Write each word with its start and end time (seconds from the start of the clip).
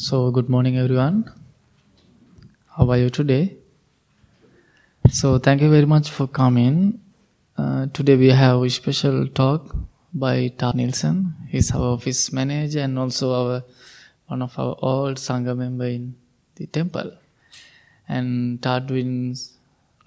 So, 0.00 0.30
good 0.30 0.48
morning, 0.48 0.78
everyone. 0.78 1.30
How 2.74 2.88
are 2.90 2.96
you 2.96 3.10
today? 3.10 3.58
So, 5.10 5.38
thank 5.38 5.60
you 5.60 5.68
very 5.70 5.84
much 5.84 6.08
for 6.08 6.26
coming. 6.26 7.02
Uh, 7.58 7.84
today, 7.92 8.16
we 8.16 8.30
have 8.30 8.62
a 8.62 8.70
special 8.70 9.28
talk 9.28 9.76
by 10.14 10.48
Tar 10.56 10.72
Nielsen. 10.72 11.34
He's 11.50 11.70
our 11.72 11.82
office 11.96 12.32
manager 12.32 12.80
and 12.80 12.98
also 12.98 13.34
our 13.34 13.62
one 14.28 14.40
of 14.40 14.58
our 14.58 14.74
old 14.78 15.18
Sangha 15.18 15.54
member 15.54 15.84
in 15.84 16.14
the 16.54 16.66
temple. 16.66 17.12
And 18.08 18.62
Tar 18.62 18.80
doing 18.80 19.36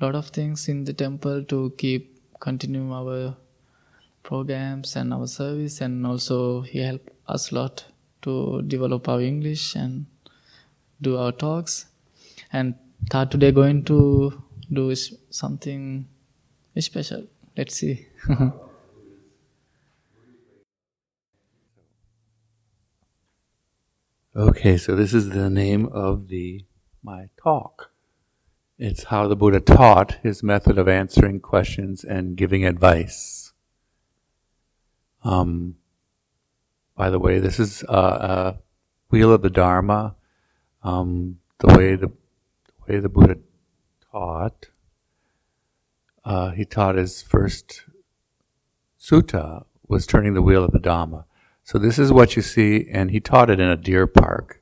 a 0.01 0.05
lot 0.05 0.15
of 0.15 0.29
things 0.29 0.67
in 0.69 0.85
the 0.85 0.93
temple 0.93 1.43
to 1.43 1.71
keep 1.77 2.19
continue 2.39 2.91
our 2.91 3.35
programs 4.23 4.95
and 4.95 5.13
our 5.13 5.27
service, 5.27 5.81
and 5.81 6.07
also 6.07 6.61
he 6.61 6.79
helped 6.79 7.11
us 7.27 7.51
a 7.51 7.55
lot 7.55 7.85
to 8.23 8.61
develop 8.63 9.07
our 9.07 9.21
English 9.21 9.75
and 9.75 10.05
do 11.01 11.17
our 11.17 11.31
talks. 11.31 11.85
And 12.51 12.75
thought 13.09 13.31
today 13.31 13.51
going 13.51 13.83
to 13.85 14.43
do 14.71 14.95
something 14.95 16.07
special. 16.79 17.27
Let's 17.57 17.75
see. 17.75 18.07
okay, 24.35 24.77
so 24.77 24.95
this 24.95 25.13
is 25.13 25.29
the 25.29 25.49
name 25.49 25.87
of 25.87 26.27
the 26.29 26.65
my 27.03 27.29
talk. 27.41 27.91
It's 28.79 29.03
how 29.05 29.27
the 29.27 29.35
Buddha 29.35 29.59
taught 29.59 30.17
his 30.23 30.41
method 30.41 30.77
of 30.77 30.87
answering 30.87 31.39
questions 31.39 32.03
and 32.03 32.35
giving 32.35 32.65
advice. 32.65 33.53
Um, 35.23 35.75
by 36.95 37.09
the 37.09 37.19
way. 37.19 37.39
This 37.39 37.59
is 37.59 37.83
a, 37.83 37.93
a 37.93 38.59
wheel 39.09 39.31
of 39.31 39.41
the 39.41 39.49
Dharma, 39.49 40.15
um, 40.83 41.39
the 41.59 41.75
way 41.75 41.95
the, 41.95 42.11
way 42.87 42.99
the 42.99 43.09
Buddha 43.09 43.37
taught. 44.11 44.67
Uh, 46.25 46.51
he 46.51 46.65
taught 46.65 46.95
his 46.95 47.21
first 47.21 47.83
sutta 48.99 49.65
was 49.87 50.07
turning 50.07 50.33
the 50.33 50.41
wheel 50.41 50.63
of 50.63 50.71
the 50.71 50.79
Dhamma. 50.79 51.25
So 51.63 51.77
this 51.77 51.99
is 51.99 52.11
what 52.11 52.35
you 52.35 52.41
see, 52.41 52.87
and 52.89 53.11
he 53.11 53.19
taught 53.19 53.49
it 53.49 53.59
in 53.59 53.67
a 53.67 53.77
deer 53.77 54.07
park. 54.07 54.61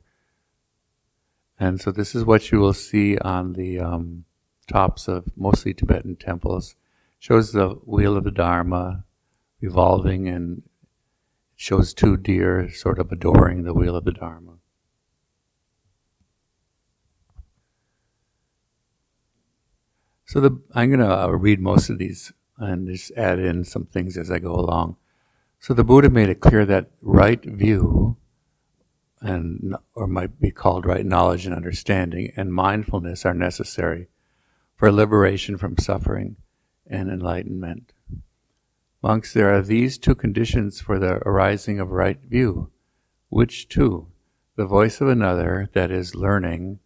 And 1.60 1.80
so 1.80 1.92
this 1.92 2.16
is 2.16 2.26
what 2.26 2.52
you 2.52 2.60
will 2.60 2.74
see 2.74 3.18
on 3.20 3.54
the 3.54 3.80
um, 3.80 4.26
tops 4.68 5.08
of 5.08 5.26
mostly 5.36 5.74
Tibetan 5.74 6.16
temples. 6.16 6.76
Shows 7.20 7.52
the 7.52 7.70
wheel 7.86 8.18
of 8.18 8.24
the 8.24 8.32
Dharma 8.32 9.04
revolving 9.62 10.28
and 10.28 10.64
shows 11.62 11.94
two 11.94 12.18
deer 12.18 12.72
sort 12.72 12.98
of 12.98 13.12
adoring 13.12 13.62
the 13.62 13.74
wheel 13.74 13.96
of 13.96 14.04
the 14.04 14.12
Dharma. 14.12 14.54
So 20.26 20.42
the, 20.42 20.60
I'm 20.74 20.90
going 20.90 21.02
to 21.02 21.26
uh, 21.26 21.28
read 21.28 21.60
most 21.60 21.92
of 21.92 22.00
these 22.00 22.34
and 22.58 22.88
just 22.88 23.12
add 23.16 23.38
in 23.38 23.64
some 23.64 23.86
things 23.86 24.18
as 24.18 24.32
I 24.32 24.40
go 24.40 24.56
along. 24.56 24.96
So 25.60 25.76
the 25.76 25.84
Buddha 25.84 26.10
made 26.10 26.30
it 26.30 26.40
clear 26.40 26.66
that 26.66 26.90
right 27.00 27.44
view, 27.46 28.18
and 29.20 29.76
or 29.94 30.08
might 30.08 30.40
be 30.40 30.50
called 30.50 30.88
right 30.88 31.06
knowledge 31.06 31.46
and 31.46 31.54
understanding, 31.54 32.34
and 32.36 32.52
mindfulness 32.52 33.24
are 33.24 33.36
necessary 33.36 34.08
for 34.76 34.92
liberation 34.92 35.58
from 35.58 35.78
suffering 35.78 36.38
and 36.88 37.08
enlightenment. 37.12 37.94
Monks, 39.04 39.34
there 39.34 39.52
are 39.52 39.64
these 39.64 39.98
two 39.98 40.14
conditions 40.14 40.80
for 40.80 41.00
the 41.00 41.16
arising 41.28 41.80
of 41.80 41.90
right 41.90 42.22
view. 42.22 42.70
Which 43.30 43.68
two? 43.68 44.08
The 44.58 44.66
voice 44.66 45.02
of 45.02 45.08
another, 45.08 45.70
that 45.74 45.90
is 45.90 46.14
learning, 46.14 46.80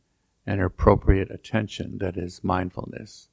and 0.48 0.62
appropriate 0.62 1.30
attention, 1.30 1.98
that 1.98 2.16
is 2.16 2.44
mindfulness. 2.44 3.28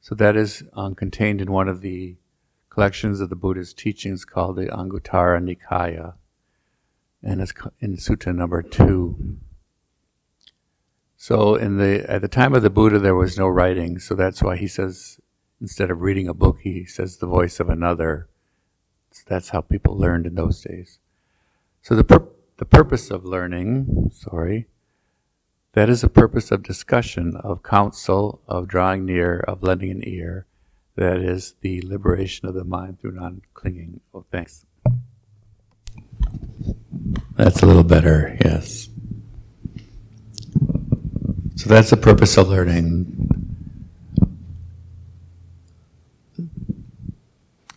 So 0.00 0.14
that 0.14 0.36
is 0.36 0.62
um, 0.72 0.94
contained 0.94 1.42
in 1.42 1.52
one 1.52 1.68
of 1.68 1.82
the 1.82 2.16
collections 2.70 3.20
of 3.20 3.28
the 3.28 3.36
Buddha's 3.36 3.74
teachings 3.74 4.24
called 4.24 4.56
the 4.56 4.66
Anguttara 4.66 5.40
Nikaya, 5.42 6.14
and 7.22 7.42
it's 7.42 7.52
in 7.80 7.96
Sutta 7.96 8.34
number 8.34 8.62
two. 8.62 9.38
So 11.16 11.54
in 11.56 11.76
the 11.78 12.08
at 12.08 12.22
the 12.22 12.28
time 12.28 12.54
of 12.54 12.62
the 12.62 12.70
Buddha, 12.70 12.98
there 12.98 13.14
was 13.14 13.36
no 13.36 13.48
writing, 13.48 13.98
so 13.98 14.14
that's 14.14 14.42
why 14.42 14.56
he 14.56 14.68
says 14.68 15.18
instead 15.60 15.90
of 15.90 16.00
reading 16.00 16.28
a 16.28 16.34
book, 16.34 16.58
he 16.62 16.84
says 16.84 17.16
the 17.16 17.26
voice 17.26 17.60
of 17.60 17.68
another. 17.68 18.28
So 19.10 19.22
that's 19.26 19.50
how 19.50 19.60
people 19.60 19.96
learned 19.96 20.26
in 20.26 20.34
those 20.34 20.60
days. 20.60 20.98
So 21.82 21.94
the 21.94 22.04
pur- 22.04 22.28
the 22.58 22.64
purpose 22.64 23.10
of 23.10 23.24
learning, 23.24 24.10
sorry, 24.14 24.66
that 25.72 25.90
is 25.90 26.02
a 26.02 26.08
purpose 26.08 26.50
of 26.50 26.62
discussion, 26.62 27.36
of 27.36 27.62
counsel, 27.62 28.40
of 28.48 28.66
drawing 28.66 29.04
near, 29.04 29.40
of 29.40 29.62
lending 29.62 29.90
an 29.90 30.02
ear. 30.06 30.46
That 30.96 31.18
is 31.18 31.54
the 31.60 31.82
liberation 31.82 32.48
of 32.48 32.54
the 32.54 32.64
mind 32.64 32.98
through 33.00 33.12
non-clinging. 33.12 34.00
Oh, 34.14 34.24
thanks. 34.30 34.64
That's 37.34 37.62
a 37.62 37.66
little 37.66 37.84
better, 37.84 38.38
yes. 38.42 38.88
So 41.56 41.68
that's 41.68 41.90
the 41.90 41.98
purpose 41.98 42.38
of 42.38 42.48
learning. 42.48 43.25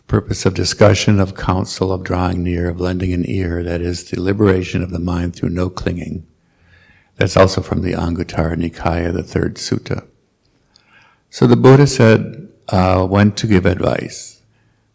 Purpose 0.09 0.44
of 0.46 0.56
discussion, 0.56 1.20
of 1.20 1.38
counsel, 1.38 1.94
of 1.94 2.03
drawing 2.03 2.44
near, 2.44 2.70
of 2.70 2.81
lending 2.81 3.14
an 3.14 3.30
ear, 3.30 3.64
that 3.64 3.80
is 3.80 4.09
the 4.09 4.20
liberation 4.20 4.84
of 4.84 4.90
the 4.90 5.00
mind 5.00 5.36
through 5.36 5.50
no 5.50 5.70
clinging. 5.70 6.25
That's 7.16 7.38
also 7.38 7.62
from 7.62 7.84
the 7.84 7.94
Anguttara 7.94 8.56
Nikaya, 8.56 9.14
the 9.14 9.24
third 9.24 9.56
sutta. 9.56 10.08
So 11.30 11.46
the 11.46 11.56
Buddha 11.56 11.86
said 11.86 12.50
uh, 12.69 13.06
when 13.06 13.34
to 13.34 13.46
give 13.46 13.68
advice. 13.68 14.42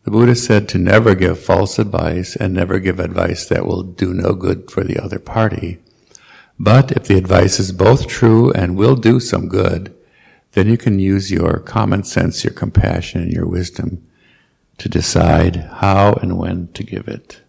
The 0.03 0.10
Buddha 0.10 0.34
said 0.34 0.69
to 0.70 0.78
never 0.78 1.14
give 1.14 1.38
false 1.38 1.78
advice 1.78 2.34
and 2.34 2.53
never 2.53 2.80
give 2.80 2.98
advice 2.98 3.47
that 3.47 3.66
will 3.66 3.84
do 3.84 4.12
no 4.12 4.34
good 4.34 4.70
for 4.70 4.82
the 4.82 5.03
other 5.03 5.20
party. 5.20 5.78
But 6.58 6.91
if 6.92 7.04
the 7.04 7.16
advice 7.16 7.60
is 7.60 7.72
both 7.72 8.08
true 8.08 8.53
and 8.53 8.76
will 8.76 8.97
do 8.97 9.20
some 9.20 9.48
good, 9.48 9.94
then 10.53 10.69
you 10.69 10.76
can 10.76 10.98
use 10.98 11.30
your 11.30 11.60
common 11.60 12.03
sense, 12.03 12.42
your 12.42 12.53
compassion, 12.53 13.22
and 13.22 13.32
your 13.32 13.47
wisdom 13.47 14.04
to 14.78 14.88
decide 14.88 15.56
how 15.56 16.14
and 16.14 16.38
when 16.38 16.68
to 16.72 16.82
give 16.82 17.08
it. 17.08 17.40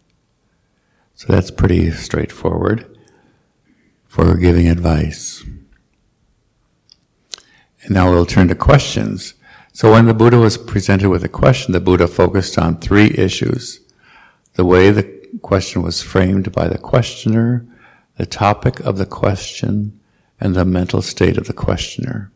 So 1.16 1.28
that's 1.32 1.52
pretty 1.52 1.92
straightforward 1.92 2.98
for 4.08 4.36
giving 4.38 4.68
advice. 4.68 5.44
And 7.84 7.92
now 7.92 8.12
we'll 8.12 8.26
turn 8.26 8.48
to 8.50 8.56
questions. 8.56 9.34
So 9.72 9.92
when 9.92 10.06
the 10.06 10.14
Buddha 10.14 10.40
was 10.40 10.58
presented 10.58 11.10
with 11.10 11.24
a 11.24 11.30
question, 11.30 11.74
the 11.74 11.80
Buddha 11.80 12.08
focused 12.08 12.58
on 12.58 12.78
three 12.78 13.12
issues. 13.18 13.82
The 14.54 14.66
way 14.66 14.90
the 14.90 15.04
question 15.42 15.82
was 15.82 16.02
framed 16.02 16.52
by 16.52 16.68
the 16.68 16.78
questioner, 16.78 17.66
the 18.18 18.26
topic 18.26 18.80
of 18.80 18.98
the 18.98 19.06
question, 19.06 20.00
and 20.40 20.56
the 20.56 20.66
mental 20.66 21.02
state 21.02 21.38
of 21.38 21.48
the 21.48 21.54
questioner. 21.54 22.32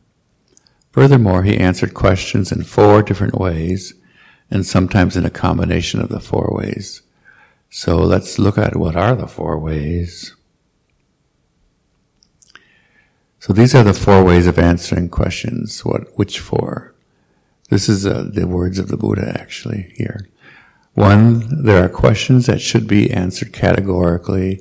Furthermore, 0.91 1.43
he 1.43 1.57
answered 1.57 1.93
questions 1.93 2.51
in 2.51 2.63
four 2.63 3.03
different 3.03 3.35
ways 3.35 3.93
and 4.51 4.65
sometimes 4.65 5.15
in 5.15 5.25
a 5.25 5.29
combination 5.29 6.01
of 6.01 6.09
the 6.09 6.19
four 6.19 6.49
ways. 6.51 7.01
So 7.69 7.97
let's 7.97 8.39
look 8.39 8.57
at 8.57 8.75
what 8.75 8.95
are 8.95 9.15
the 9.15 9.27
four 9.27 9.57
ways. 9.59 10.35
So 13.39 13.53
these 13.53 13.73
are 13.73 13.83
the 13.83 13.93
four 13.93 14.23
ways 14.23 14.47
of 14.47 14.59
answering 14.59 15.09
questions. 15.09 15.85
What, 15.85 16.17
which 16.17 16.39
four? 16.39 16.93
This 17.69 17.87
is 17.87 18.05
uh, 18.05 18.27
the 18.31 18.47
words 18.47 18.79
of 18.79 18.87
the 18.87 18.97
Buddha 18.97 19.39
actually 19.39 19.93
here. 19.95 20.27
One, 20.95 21.63
there 21.63 21.83
are 21.83 21.89
questions 21.89 22.47
that 22.47 22.59
should 22.59 22.87
be 22.87 23.11
answered 23.11 23.53
categorically. 23.53 24.59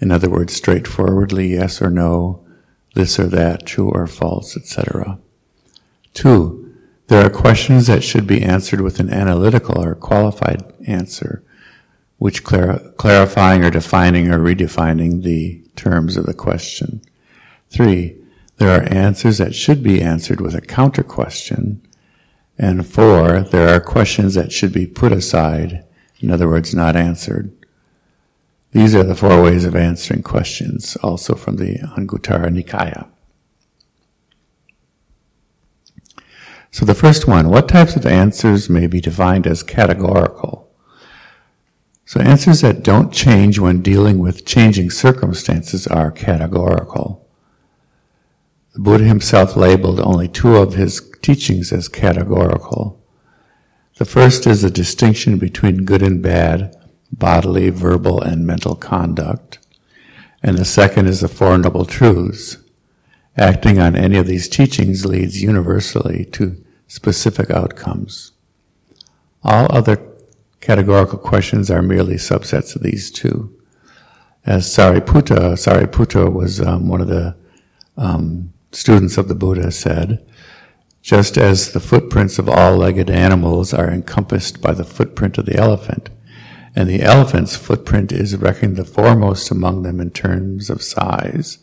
In 0.00 0.10
other 0.10 0.28
words, 0.28 0.54
straightforwardly, 0.54 1.54
yes 1.54 1.80
or 1.80 1.88
no, 1.88 2.44
this 2.94 3.18
or 3.18 3.28
that, 3.28 3.64
true 3.64 3.90
or 3.90 4.06
false, 4.06 4.56
etc. 4.56 5.18
Two, 6.12 6.67
there 7.08 7.24
are 7.24 7.30
questions 7.30 7.86
that 7.86 8.04
should 8.04 8.26
be 8.26 8.42
answered 8.42 8.82
with 8.82 9.00
an 9.00 9.10
analytical 9.10 9.82
or 9.82 9.94
qualified 9.94 10.62
answer, 10.86 11.42
which 12.18 12.44
clar- 12.44 12.80
clarifying 12.98 13.64
or 13.64 13.70
defining 13.70 14.30
or 14.30 14.38
redefining 14.38 15.22
the 15.22 15.62
terms 15.74 16.16
of 16.18 16.26
the 16.26 16.34
question. 16.34 17.00
Three, 17.70 18.16
there 18.58 18.78
are 18.78 18.92
answers 18.92 19.38
that 19.38 19.54
should 19.54 19.82
be 19.82 20.02
answered 20.02 20.40
with 20.40 20.54
a 20.54 20.60
counter 20.60 21.02
question. 21.02 21.80
And 22.58 22.86
four, 22.86 23.40
there 23.40 23.74
are 23.74 23.80
questions 23.80 24.34
that 24.34 24.52
should 24.52 24.72
be 24.72 24.86
put 24.86 25.12
aside, 25.12 25.84
in 26.20 26.30
other 26.30 26.48
words, 26.48 26.74
not 26.74 26.94
answered. 26.94 27.52
These 28.72 28.94
are 28.94 29.04
the 29.04 29.14
four 29.14 29.42
ways 29.42 29.64
of 29.64 29.74
answering 29.74 30.22
questions, 30.22 30.96
also 30.96 31.34
from 31.34 31.56
the 31.56 31.78
Anguttara 31.96 32.50
Nikaya. 32.50 33.08
So 36.70 36.84
the 36.84 36.94
first 36.94 37.26
one, 37.26 37.48
what 37.48 37.68
types 37.68 37.96
of 37.96 38.06
answers 38.06 38.68
may 38.68 38.86
be 38.86 39.00
defined 39.00 39.46
as 39.46 39.62
categorical? 39.62 40.68
So 42.04 42.20
answers 42.20 42.62
that 42.62 42.82
don't 42.82 43.12
change 43.12 43.58
when 43.58 43.82
dealing 43.82 44.18
with 44.18 44.46
changing 44.46 44.90
circumstances 44.90 45.86
are 45.86 46.10
categorical. 46.10 47.26
The 48.72 48.80
Buddha 48.80 49.04
himself 49.04 49.56
labeled 49.56 50.00
only 50.00 50.28
two 50.28 50.56
of 50.56 50.74
his 50.74 51.02
teachings 51.20 51.72
as 51.72 51.88
categorical. 51.88 52.98
The 53.96 54.04
first 54.04 54.46
is 54.46 54.62
the 54.62 54.70
distinction 54.70 55.38
between 55.38 55.84
good 55.84 56.02
and 56.02 56.22
bad, 56.22 56.76
bodily, 57.10 57.70
verbal, 57.70 58.22
and 58.22 58.46
mental 58.46 58.74
conduct. 58.76 59.58
And 60.42 60.56
the 60.56 60.64
second 60.64 61.08
is 61.08 61.20
the 61.20 61.28
Four 61.28 61.58
Noble 61.58 61.84
Truths. 61.84 62.58
Acting 63.38 63.78
on 63.78 63.94
any 63.94 64.18
of 64.18 64.26
these 64.26 64.48
teachings 64.48 65.06
leads 65.06 65.40
universally 65.40 66.24
to 66.32 66.62
specific 66.88 67.50
outcomes. 67.50 68.32
All 69.44 69.70
other 69.70 70.08
Categorical 70.60 71.18
questions 71.18 71.70
are 71.70 71.82
merely 71.82 72.16
subsets 72.16 72.74
of 72.74 72.82
these 72.82 73.10
two. 73.10 73.56
As 74.44 74.66
Sariputta, 74.66 75.54
Sariputta 75.54 76.32
was 76.32 76.60
um, 76.60 76.88
one 76.88 77.00
of 77.00 77.08
the 77.08 77.36
um, 77.96 78.52
students 78.72 79.16
of 79.16 79.28
the 79.28 79.34
Buddha 79.34 79.70
said, 79.70 80.26
just 81.00 81.38
as 81.38 81.72
the 81.72 81.80
footprints 81.80 82.38
of 82.38 82.48
all 82.48 82.76
legged 82.76 83.08
animals 83.08 83.72
are 83.72 83.90
encompassed 83.90 84.60
by 84.60 84.72
the 84.74 84.84
footprint 84.84 85.38
of 85.38 85.46
the 85.46 85.56
elephant, 85.56 86.10
and 86.74 86.88
the 86.88 87.02
elephant's 87.02 87.56
footprint 87.56 88.10
is 88.10 88.36
reckoned 88.36 88.76
the 88.76 88.84
foremost 88.84 89.50
among 89.50 89.84
them 89.84 90.00
in 90.00 90.10
terms 90.10 90.68
of 90.68 90.82
size. 90.82 91.58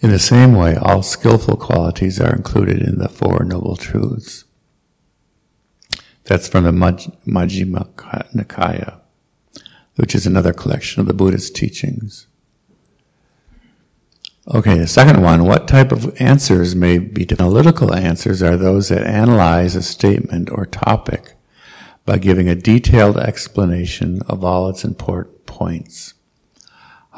In 0.00 0.10
the 0.10 0.18
same 0.20 0.54
way, 0.54 0.76
all 0.76 1.02
skillful 1.02 1.56
qualities 1.56 2.20
are 2.20 2.32
included 2.32 2.82
in 2.82 2.98
the 2.98 3.08
Four 3.08 3.44
Noble 3.44 3.76
Truths. 3.76 4.44
That's 6.24 6.46
from 6.46 6.64
the 6.64 6.70
Majjhima 6.70 7.88
Nikaya, 8.32 9.00
which 9.96 10.14
is 10.14 10.24
another 10.24 10.52
collection 10.52 11.00
of 11.00 11.08
the 11.08 11.14
Buddhist 11.14 11.56
teachings. 11.56 12.28
Okay, 14.54 14.78
the 14.78 14.86
second 14.86 15.20
one, 15.22 15.44
what 15.44 15.66
type 15.66 15.90
of 15.90 16.14
answers 16.20 16.76
may 16.76 16.98
be 16.98 17.26
analytical 17.30 17.92
answers 17.92 18.40
are 18.40 18.56
those 18.56 18.90
that 18.90 19.04
analyze 19.04 19.74
a 19.74 19.82
statement 19.82 20.48
or 20.50 20.64
topic 20.64 21.34
by 22.06 22.18
giving 22.18 22.48
a 22.48 22.54
detailed 22.54 23.18
explanation 23.18 24.22
of 24.28 24.44
all 24.44 24.68
its 24.68 24.84
important 24.84 25.44
points. 25.44 26.14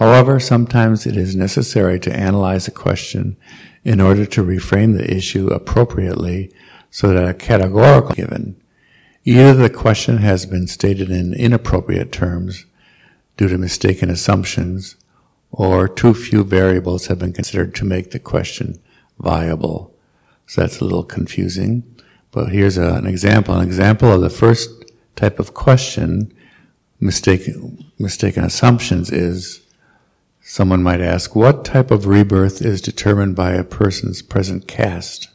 However, 0.00 0.40
sometimes 0.40 1.06
it 1.06 1.16
is 1.16 1.36
necessary 1.36 2.00
to 2.00 2.12
analyze 2.12 2.66
a 2.66 2.72
question 2.72 3.36
in 3.84 4.00
order 4.00 4.26
to 4.26 4.42
reframe 4.42 4.96
the 4.96 5.16
issue 5.16 5.46
appropriately 5.48 6.52
so 6.90 7.14
that 7.14 7.28
a 7.28 7.34
categorical 7.34 8.16
given 8.16 8.60
Either 9.24 9.52
the 9.54 9.70
question 9.70 10.18
has 10.18 10.46
been 10.46 10.66
stated 10.66 11.10
in 11.10 11.34
inappropriate 11.34 12.10
terms 12.10 12.64
due 13.36 13.48
to 13.48 13.58
mistaken 13.58 14.08
assumptions, 14.08 14.96
or 15.50 15.86
too 15.86 16.14
few 16.14 16.42
variables 16.42 17.06
have 17.06 17.18
been 17.18 17.32
considered 17.32 17.74
to 17.74 17.84
make 17.84 18.10
the 18.10 18.18
question 18.18 18.80
viable. 19.18 19.94
So 20.46 20.62
that's 20.62 20.80
a 20.80 20.84
little 20.84 21.04
confusing. 21.04 21.82
But 22.30 22.50
here's 22.50 22.78
a, 22.78 22.94
an 22.94 23.06
example. 23.06 23.54
An 23.54 23.66
example 23.66 24.10
of 24.10 24.22
the 24.22 24.30
first 24.30 24.70
type 25.16 25.38
of 25.38 25.52
question, 25.52 26.32
mistaken, 26.98 27.92
mistaken 27.98 28.44
assumptions, 28.44 29.10
is 29.10 29.60
someone 30.40 30.82
might 30.82 31.00
ask, 31.00 31.34
what 31.34 31.64
type 31.64 31.90
of 31.90 32.06
rebirth 32.06 32.62
is 32.62 32.80
determined 32.80 33.36
by 33.36 33.52
a 33.52 33.64
person's 33.64 34.22
present 34.22 34.66
caste? 34.66 35.28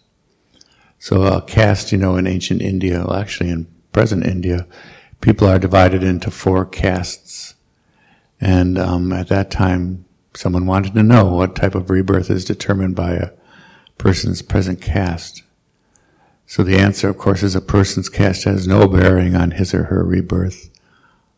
So 0.99 1.23
a 1.23 1.41
caste, 1.41 1.91
you 1.91 1.97
know, 1.97 2.15
in 2.17 2.27
ancient 2.27 2.61
India, 2.61 2.99
well, 2.99 3.13
actually 3.13 3.49
in 3.49 3.67
present 3.91 4.25
India, 4.25 4.67
people 5.21 5.47
are 5.47 5.59
divided 5.59 6.03
into 6.03 6.31
four 6.31 6.65
castes. 6.65 7.55
And 8.41 8.77
um, 8.77 9.13
at 9.13 9.27
that 9.29 9.51
time, 9.51 10.05
someone 10.33 10.65
wanted 10.65 10.93
to 10.93 11.03
know 11.03 11.25
what 11.25 11.55
type 11.55 11.75
of 11.75 11.89
rebirth 11.89 12.29
is 12.29 12.43
determined 12.43 12.95
by 12.95 13.13
a 13.13 13.29
person's 13.97 14.41
present 14.41 14.81
caste. 14.81 15.43
So 16.47 16.63
the 16.63 16.77
answer, 16.77 17.09
of 17.09 17.17
course, 17.17 17.41
is 17.41 17.55
a 17.55 17.61
person's 17.61 18.09
caste 18.09 18.43
has 18.43 18.67
no 18.67 18.87
bearing 18.87 19.35
on 19.35 19.51
his 19.51 19.73
or 19.73 19.85
her 19.85 20.03
rebirth. 20.03 20.69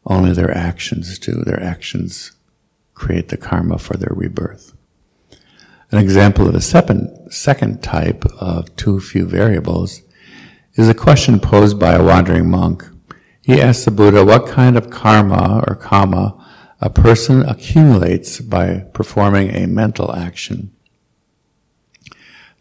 Only 0.05 0.33
their 0.33 0.55
actions 0.55 1.17
do. 1.19 1.43
Their 1.43 1.61
actions 1.61 2.31
create 2.97 3.29
the 3.29 3.37
karma 3.37 3.77
for 3.77 3.95
their 3.95 4.13
rebirth. 4.13 4.73
An 5.91 5.99
example 5.99 6.47
of 6.47 6.55
a 6.55 6.61
second, 6.61 7.31
second 7.31 7.83
type 7.83 8.25
of 8.39 8.75
too 8.75 8.99
few 8.99 9.25
variables 9.25 10.01
is 10.73 10.89
a 10.89 10.93
question 10.93 11.39
posed 11.39 11.79
by 11.79 11.93
a 11.93 12.03
wandering 12.03 12.49
monk. 12.49 12.83
He 13.41 13.61
asks 13.61 13.85
the 13.85 13.91
Buddha 13.91 14.25
what 14.25 14.47
kind 14.47 14.75
of 14.77 14.89
karma 14.89 15.63
or 15.67 15.75
kama 15.75 16.43
a 16.81 16.89
person 16.89 17.45
accumulates 17.45 18.41
by 18.41 18.85
performing 18.93 19.51
a 19.51 19.67
mental 19.67 20.13
action. 20.13 20.73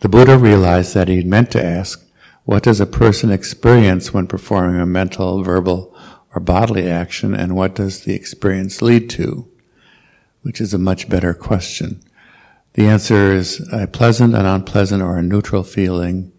The 0.01 0.09
Buddha 0.09 0.39
realized 0.39 0.95
that 0.95 1.09
he 1.09 1.23
meant 1.25 1.51
to 1.53 1.65
ask, 1.65 2.03
what 2.45 2.63
does 2.63 2.81
a 2.81 2.87
person 2.87 3.33
experience 3.33 4.13
when 4.15 4.27
performing 4.27 4.81
a 4.81 4.87
mental, 4.87 5.43
verbal, 5.43 5.97
or 6.35 6.41
bodily 6.41 6.89
action, 6.89 7.35
and 7.35 7.57
what 7.57 7.75
does 7.75 8.05
the 8.05 8.15
experience 8.15 8.81
lead 8.81 9.11
to? 9.11 9.51
Which 10.47 10.61
is 10.61 10.73
a 10.73 10.79
much 10.79 11.09
better 11.09 11.35
question. 11.35 12.01
The 12.75 12.87
answer 12.87 13.33
is 13.33 13.69
a 13.73 13.89
pleasant, 13.89 14.33
an 14.37 14.47
unpleasant, 14.47 15.03
or 15.03 15.19
a 15.19 15.23
neutral 15.23 15.65
feeling 15.65 16.31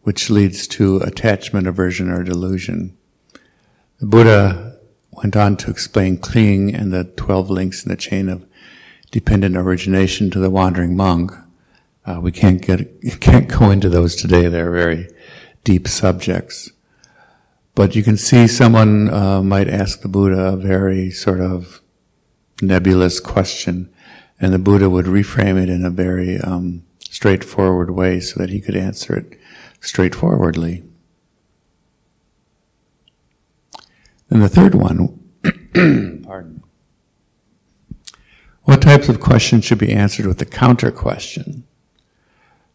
which 0.00 0.30
leads 0.30 0.66
to 0.66 0.96
attachment, 0.96 1.68
aversion, 1.68 2.10
or 2.10 2.24
delusion. 2.24 2.96
The 4.00 4.06
Buddha 4.06 4.78
went 5.12 5.36
on 5.36 5.56
to 5.58 5.70
explain 5.70 6.18
clinging 6.18 6.74
and 6.74 6.92
the 6.92 7.04
12 7.04 7.50
links 7.50 7.84
in 7.84 7.88
the 7.88 7.96
chain 7.96 8.28
of 8.28 8.44
dependent 9.12 9.56
origination 9.56 10.28
to 10.32 10.40
the 10.40 10.50
wandering 10.50 10.96
monk. 10.96 11.30
Uh, 12.04 12.18
we 12.20 12.32
can't 12.32 12.60
get, 12.60 13.00
can't 13.20 13.46
go 13.46 13.70
into 13.70 13.88
those 13.88 14.16
today. 14.16 14.48
They're 14.48 14.72
very 14.72 15.08
deep 15.62 15.86
subjects. 15.86 16.72
But 17.76 17.94
you 17.94 18.02
can 18.02 18.16
see 18.16 18.48
someone 18.48 19.08
uh, 19.08 19.40
might 19.40 19.68
ask 19.68 20.00
the 20.00 20.08
Buddha 20.08 20.54
a 20.54 20.56
very 20.56 21.12
sort 21.12 21.40
of 21.40 21.80
nebulous 22.62 23.20
question, 23.20 23.92
and 24.40 24.52
the 24.52 24.58
Buddha 24.58 24.88
would 24.88 25.06
reframe 25.06 25.62
it 25.62 25.68
in 25.68 25.84
a 25.84 25.90
very 25.90 26.38
um, 26.38 26.84
straightforward 27.00 27.90
way 27.90 28.20
so 28.20 28.40
that 28.40 28.50
he 28.50 28.60
could 28.60 28.76
answer 28.76 29.16
it 29.16 29.38
straightforwardly. 29.80 30.84
And 34.30 34.42
the 34.42 34.48
third 34.48 34.74
one, 34.74 35.20
pardon. 36.24 36.62
What 38.62 38.80
types 38.80 39.08
of 39.08 39.20
questions 39.20 39.64
should 39.64 39.78
be 39.78 39.92
answered 39.92 40.26
with 40.26 40.40
a 40.40 40.46
counter 40.46 40.90
question? 40.90 41.64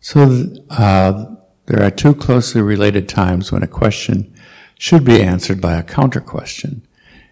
So 0.02 0.54
uh, 0.70 1.26
there 1.66 1.82
are 1.82 1.92
two 1.92 2.14
closely 2.14 2.62
related 2.62 3.10
times 3.10 3.52
when 3.52 3.64
a 3.64 3.68
question 3.68 4.34
should 4.78 5.04
be 5.04 5.22
answered 5.22 5.60
by 5.60 5.76
a 5.76 5.84
counter 5.84 6.22
question. 6.22 6.87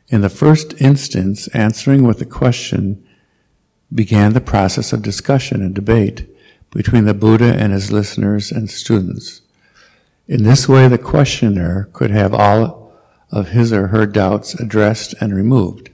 In 0.08 0.22
the 0.22 0.30
first 0.30 0.80
instance, 0.80 1.48
answering 1.50 2.04
with 2.04 2.22
a 2.22 2.26
question 2.26 3.04
began 3.94 4.34
the 4.34 4.42
process 4.42 4.94
of 4.94 5.02
discussion 5.02 5.62
and 5.62 5.74
debate 5.74 6.28
between 6.72 7.06
the 7.06 7.14
Buddha 7.14 7.56
and 7.58 7.72
his 7.72 7.92
listeners 7.92 8.52
and 8.52 8.70
students. 8.70 9.42
In 10.28 10.44
this 10.44 10.68
way, 10.68 10.88
the 10.88 10.98
questioner 10.98 11.90
could 11.94 12.12
have 12.12 12.34
all 12.34 12.94
of 13.32 13.50
his 13.50 13.74
or 13.74 13.88
her 13.88 14.06
doubts 14.06 14.54
addressed 14.56 15.14
and 15.20 15.36
removed. 15.36 15.90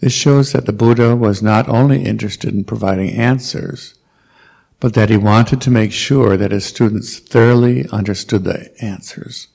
This 0.00 0.12
shows 0.12 0.52
that 0.52 0.66
the 0.66 0.72
Buddha 0.72 1.14
was 1.14 1.42
not 1.42 1.68
only 1.68 2.04
interested 2.04 2.54
in 2.54 2.64
providing 2.64 3.10
answers, 3.10 3.94
but 4.78 4.94
that 4.94 5.10
he 5.10 5.16
wanted 5.18 5.60
to 5.60 5.70
make 5.70 5.92
sure 5.92 6.38
that 6.38 6.52
his 6.52 6.64
students 6.64 7.18
thoroughly 7.18 7.86
understood 7.90 8.44
the 8.44 8.72
answers. 8.82 9.48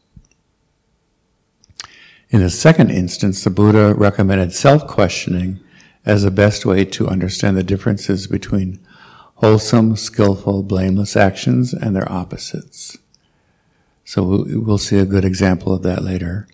In 2.36 2.42
the 2.42 2.50
second 2.50 2.92
instance, 2.92 3.46
the 3.46 3.50
Buddha 3.50 3.94
recommended 3.94 4.52
self-questioning 4.52 5.62
as 6.06 6.24
the 6.24 6.32
best 6.32 6.66
way 6.66 6.84
to 6.84 7.08
understand 7.08 7.56
the 7.56 7.64
differences 7.64 8.28
between 8.28 8.86
wholesome, 9.36 9.96
skillful, 9.96 10.62
blameless 10.62 11.16
actions 11.16 11.74
and 11.74 11.96
their 11.96 12.12
opposites. 12.12 12.98
So 14.04 14.44
we'll 14.50 14.78
see 14.78 14.98
a 14.98 15.06
good 15.06 15.24
example 15.24 15.74
of 15.74 15.84
that 15.84 16.04
later. 16.04 16.46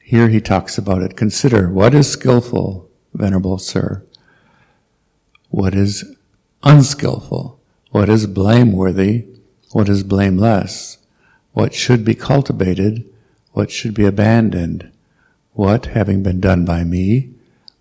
Here 0.00 0.30
he 0.30 0.40
talks 0.40 0.78
about 0.78 1.02
it. 1.02 1.16
Consider 1.16 1.70
what 1.70 1.94
is 1.94 2.10
skillful, 2.10 2.90
Venerable 3.12 3.58
Sir? 3.58 4.04
What 5.48 5.76
is 5.76 6.16
unskillful? 6.64 7.60
What 7.92 8.08
is 8.08 8.26
blameworthy? 8.26 9.26
What 9.70 9.88
is 9.88 10.02
blameless? 10.02 10.98
What 11.52 11.72
should 11.72 12.04
be 12.04 12.16
cultivated? 12.16 13.08
What 13.52 13.70
should 13.70 13.94
be 13.94 14.06
abandoned? 14.06 14.90
What, 15.54 15.86
having 15.86 16.22
been 16.22 16.40
done 16.40 16.64
by 16.64 16.84
me, 16.84 17.30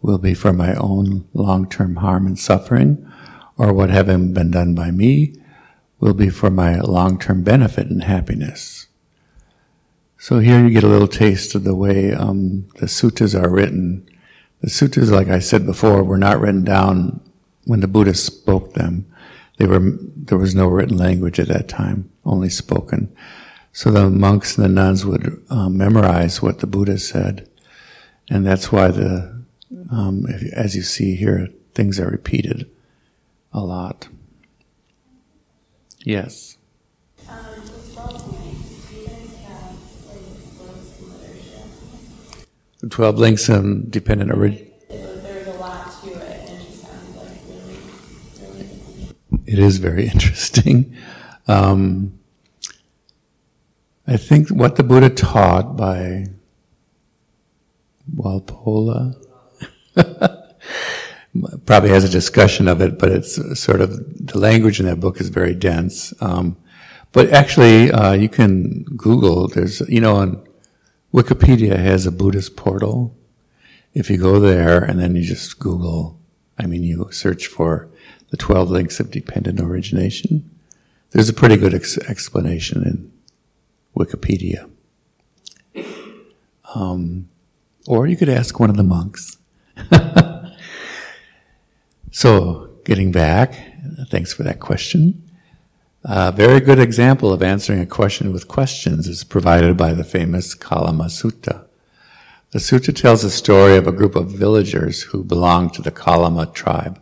will 0.01 0.19
be 0.19 0.33
for 0.33 0.53
my 0.53 0.75
own 0.75 1.27
long-term 1.33 1.97
harm 1.97 2.27
and 2.27 2.37
suffering? 2.37 3.11
Or 3.57 3.73
what, 3.73 3.89
having 3.89 4.33
been 4.33 4.51
done 4.51 4.75
by 4.75 4.91
me, 4.91 5.35
will 5.99 6.13
be 6.13 6.29
for 6.29 6.49
my 6.49 6.79
long-term 6.79 7.43
benefit 7.43 7.87
and 7.87 8.03
happiness? 8.03 8.87
So 10.19 10.39
here 10.39 10.63
you 10.63 10.69
get 10.69 10.83
a 10.83 10.87
little 10.87 11.07
taste 11.07 11.55
of 11.55 11.63
the 11.63 11.75
way 11.75 12.13
um, 12.13 12.67
the 12.75 12.85
suttas 12.85 13.33
are 13.33 13.49
written. 13.49 14.07
The 14.61 14.69
sutras, 14.69 15.11
like 15.11 15.27
I 15.27 15.39
said 15.39 15.65
before, 15.65 16.03
were 16.03 16.17
not 16.17 16.39
written 16.39 16.63
down 16.63 17.19
when 17.65 17.79
the 17.79 17.87
Buddha 17.87 18.13
spoke 18.13 18.73
them. 18.73 19.05
They 19.57 19.65
were, 19.65 19.81
there 19.81 20.37
was 20.37 20.53
no 20.53 20.67
written 20.67 20.97
language 20.97 21.39
at 21.39 21.47
that 21.47 21.67
time, 21.67 22.11
only 22.23 22.49
spoken. 22.49 23.13
So 23.71 23.89
the 23.89 24.09
monks 24.09 24.57
and 24.57 24.63
the 24.63 24.69
nuns 24.69 25.05
would 25.05 25.43
um, 25.49 25.77
memorize 25.77 26.41
what 26.41 26.59
the 26.59 26.67
Buddha 26.67 26.99
said. 26.99 27.49
And 28.29 28.45
that's 28.45 28.71
why 28.71 28.89
the, 28.89 29.43
um, 29.91 30.25
if, 30.27 30.53
as 30.53 30.75
you 30.75 30.81
see 30.81 31.15
here, 31.15 31.49
things 31.73 31.99
are 31.99 32.09
repeated 32.09 32.69
a 33.51 33.59
lot. 33.59 34.07
Yes. 36.03 36.57
Um, 37.29 37.37
the 42.79 42.89
12 42.89 43.17
links 43.17 43.47
and 43.47 43.89
dependent 43.89 44.31
origin. 44.31 44.69
It 49.45 49.59
is 49.59 49.77
very 49.77 50.07
interesting. 50.13 50.95
Um, 51.47 52.19
I 54.07 54.17
think 54.17 54.49
what 54.49 54.75
the 54.75 54.83
Buddha 54.83 55.09
taught 55.09 55.77
by 55.77 56.25
Walpola 58.15 59.15
probably 61.65 61.89
has 61.89 62.03
a 62.03 62.09
discussion 62.09 62.67
of 62.67 62.81
it, 62.81 62.99
but 62.99 63.11
it's 63.11 63.59
sort 63.59 63.81
of 63.81 64.27
the 64.27 64.37
language 64.37 64.79
in 64.79 64.85
that 64.85 64.99
book 64.99 65.19
is 65.19 65.29
very 65.29 65.53
dense. 65.53 66.13
Um, 66.21 66.57
but 67.11 67.29
actually, 67.29 67.91
uh, 67.91 68.13
you 68.13 68.29
can 68.29 68.83
Google. 68.83 69.47
There's 69.47 69.81
you 69.81 70.01
know, 70.01 70.15
on 70.17 70.47
Wikipedia 71.13 71.77
has 71.77 72.05
a 72.05 72.11
Buddhist 72.11 72.55
portal. 72.55 73.15
If 73.93 74.09
you 74.09 74.17
go 74.17 74.39
there 74.39 74.83
and 74.83 74.99
then 74.99 75.15
you 75.15 75.23
just 75.23 75.59
Google, 75.59 76.19
I 76.57 76.65
mean, 76.65 76.83
you 76.83 77.07
search 77.11 77.47
for 77.47 77.87
the 78.29 78.37
twelve 78.37 78.69
links 78.69 78.99
of 78.99 79.11
dependent 79.11 79.59
origination. 79.59 80.49
There's 81.11 81.29
a 81.29 81.33
pretty 81.33 81.57
good 81.57 81.75
ex- 81.75 81.99
explanation 81.99 82.83
in 82.83 83.11
Wikipedia. 83.95 84.69
Um, 86.73 87.29
or 87.87 88.07
you 88.07 88.15
could 88.15 88.29
ask 88.29 88.59
one 88.59 88.69
of 88.69 88.77
the 88.77 88.83
monks. 88.83 89.37
so, 92.11 92.69
getting 92.85 93.11
back, 93.11 93.53
thanks 94.09 94.33
for 94.33 94.43
that 94.43 94.59
question. 94.59 95.21
A 96.03 96.31
very 96.31 96.59
good 96.59 96.79
example 96.79 97.31
of 97.31 97.41
answering 97.41 97.79
a 97.79 97.85
question 97.85 98.33
with 98.33 98.47
questions 98.47 99.07
is 99.07 99.23
provided 99.23 99.77
by 99.77 99.93
the 99.93 100.03
famous 100.03 100.53
Kalama 100.53 101.05
Sutta. 101.05 101.65
The 102.51 102.59
sutta 102.59 102.95
tells 102.95 103.23
a 103.23 103.31
story 103.31 103.77
of 103.77 103.87
a 103.87 103.91
group 103.91 104.15
of 104.15 104.29
villagers 104.29 105.01
who 105.01 105.23
belong 105.23 105.69
to 105.71 105.81
the 105.81 105.91
Kalama 105.91 106.47
tribe. 106.47 107.01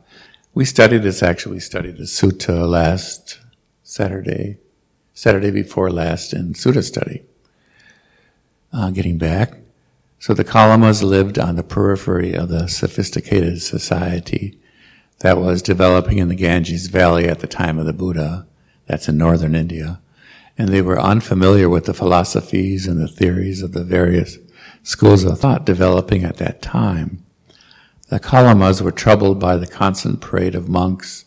We 0.53 0.65
studied 0.65 1.03
this 1.03 1.23
actually, 1.23 1.59
studied 1.61 1.97
the 1.97 2.03
sutta 2.03 2.69
last 2.69 3.39
Saturday, 3.83 4.59
Saturday 5.13 5.51
before 5.51 5.91
last 5.91 6.31
in 6.31 6.53
Sutta 6.53 6.83
study. 6.83 7.23
Uh, 8.71 8.91
getting 8.91 9.17
back. 9.17 9.60
So 10.21 10.35
the 10.35 10.43
Kalamas 10.43 11.01
lived 11.01 11.39
on 11.39 11.55
the 11.55 11.63
periphery 11.63 12.35
of 12.35 12.49
the 12.49 12.67
sophisticated 12.67 13.59
society 13.59 14.59
that 15.21 15.39
was 15.39 15.63
developing 15.63 16.19
in 16.19 16.27
the 16.27 16.35
Ganges 16.35 16.85
Valley 16.89 17.27
at 17.27 17.39
the 17.39 17.47
time 17.47 17.79
of 17.79 17.87
the 17.87 17.91
Buddha. 17.91 18.45
That's 18.85 19.09
in 19.09 19.17
northern 19.17 19.55
India. 19.55 19.99
And 20.59 20.69
they 20.69 20.83
were 20.83 21.01
unfamiliar 21.01 21.67
with 21.67 21.85
the 21.85 21.95
philosophies 21.95 22.85
and 22.85 23.01
the 23.01 23.07
theories 23.07 23.63
of 23.63 23.71
the 23.71 23.83
various 23.83 24.37
schools 24.83 25.23
of 25.23 25.39
thought 25.39 25.65
developing 25.65 26.23
at 26.23 26.37
that 26.37 26.61
time. 26.61 27.25
The 28.09 28.19
Kalamas 28.19 28.79
were 28.79 28.91
troubled 28.91 29.39
by 29.39 29.57
the 29.57 29.65
constant 29.65 30.21
parade 30.21 30.53
of 30.53 30.69
monks, 30.69 31.25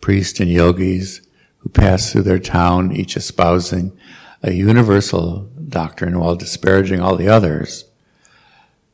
priests, 0.00 0.40
and 0.40 0.50
yogis 0.50 1.20
who 1.58 1.68
passed 1.68 2.10
through 2.10 2.22
their 2.22 2.40
town, 2.40 2.90
each 2.90 3.16
espousing 3.16 3.96
a 4.42 4.50
universal 4.50 5.48
doctrine 5.68 6.18
while 6.18 6.34
disparaging 6.34 6.98
all 6.98 7.14
the 7.14 7.28
others. 7.28 7.84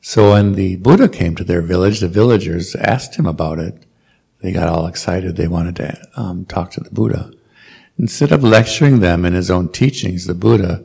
So 0.00 0.32
when 0.32 0.52
the 0.52 0.76
Buddha 0.76 1.08
came 1.08 1.34
to 1.36 1.44
their 1.44 1.62
village, 1.62 2.00
the 2.00 2.08
villagers 2.08 2.74
asked 2.76 3.16
him 3.16 3.26
about 3.26 3.58
it. 3.58 3.84
They 4.40 4.52
got 4.52 4.68
all 4.68 4.86
excited. 4.86 5.36
They 5.36 5.48
wanted 5.48 5.76
to 5.76 5.98
um, 6.16 6.44
talk 6.44 6.70
to 6.72 6.80
the 6.80 6.90
Buddha. 6.90 7.32
Instead 7.98 8.30
of 8.30 8.44
lecturing 8.44 9.00
them 9.00 9.24
in 9.24 9.32
his 9.32 9.50
own 9.50 9.68
teachings, 9.70 10.26
the 10.26 10.34
Buddha, 10.34 10.84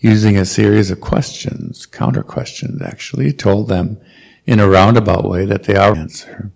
using 0.00 0.36
a 0.36 0.44
series 0.44 0.90
of 0.90 1.00
questions, 1.00 1.86
counter 1.86 2.22
questions 2.22 2.82
actually, 2.82 3.32
told 3.32 3.68
them 3.68 4.00
in 4.44 4.58
a 4.58 4.68
roundabout 4.68 5.28
way 5.28 5.44
that 5.44 5.64
they 5.64 5.76
are 5.76 5.94
answer. 5.94 6.50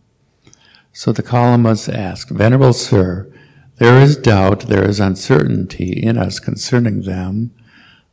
So 0.93 1.13
the 1.13 1.23
Kalamas 1.23 1.93
asked, 1.93 2.31
Venerable 2.31 2.73
Sir, 2.73 3.33
there 3.77 4.01
is 4.01 4.17
doubt, 4.17 4.69
there 4.69 4.89
is 4.89 5.01
uncertainty 5.01 5.93
in 5.93 6.19
us 6.19 6.39
concerning 6.39 7.03
them. 7.03 7.53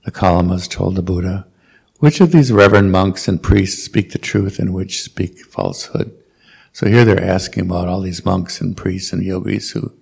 The 0.05 0.11
Kalamas 0.11 0.69
told 0.69 0.95
the 0.95 1.01
Buddha, 1.01 1.47
which 1.99 2.21
of 2.21 2.31
these 2.31 2.51
reverend 2.51 2.91
monks 2.91 3.27
and 3.27 3.41
priests 3.41 3.83
speak 3.83 4.11
the 4.11 4.17
truth 4.17 4.59
and 4.59 4.73
which 4.73 5.01
speak 5.01 5.45
falsehood? 5.45 6.15
So 6.71 6.87
here 6.87 7.03
they're 7.03 7.23
asking 7.23 7.65
about 7.65 7.87
all 7.87 8.01
these 8.01 8.25
monks 8.25 8.61
and 8.61 8.75
priests 8.75 9.11
and 9.11 9.23
yogis 9.23 9.71
who 9.71 9.93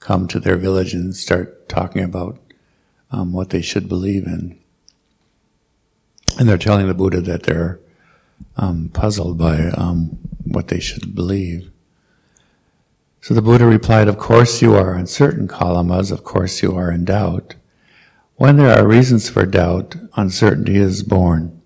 come 0.00 0.26
to 0.28 0.40
their 0.40 0.56
village 0.56 0.94
and 0.94 1.14
start 1.14 1.68
talking 1.68 2.02
about 2.02 2.38
um, 3.10 3.32
what 3.32 3.50
they 3.50 3.62
should 3.62 3.88
believe 3.88 4.26
in. 4.26 4.58
And 6.38 6.48
they're 6.48 6.58
telling 6.58 6.88
the 6.88 6.94
Buddha 6.94 7.20
that 7.22 7.44
they're 7.44 7.80
um, 8.56 8.90
puzzled 8.92 9.38
by 9.38 9.68
um, 9.68 10.18
what 10.44 10.68
they 10.68 10.80
should 10.80 11.14
believe. 11.14 11.70
So 13.20 13.34
the 13.34 13.42
Buddha 13.42 13.66
replied, 13.66 14.08
Of 14.08 14.18
course 14.18 14.62
you 14.62 14.74
are 14.74 14.94
uncertain, 14.94 15.48
Kalamas, 15.48 16.12
of 16.12 16.24
course 16.24 16.62
you 16.62 16.76
are 16.76 16.90
in 16.90 17.04
doubt. 17.04 17.54
When 18.38 18.54
there 18.54 18.78
are 18.78 18.86
reasons 18.86 19.28
for 19.28 19.44
doubt, 19.46 19.96
uncertainty 20.14 20.76
is 20.76 21.02
born. 21.02 21.60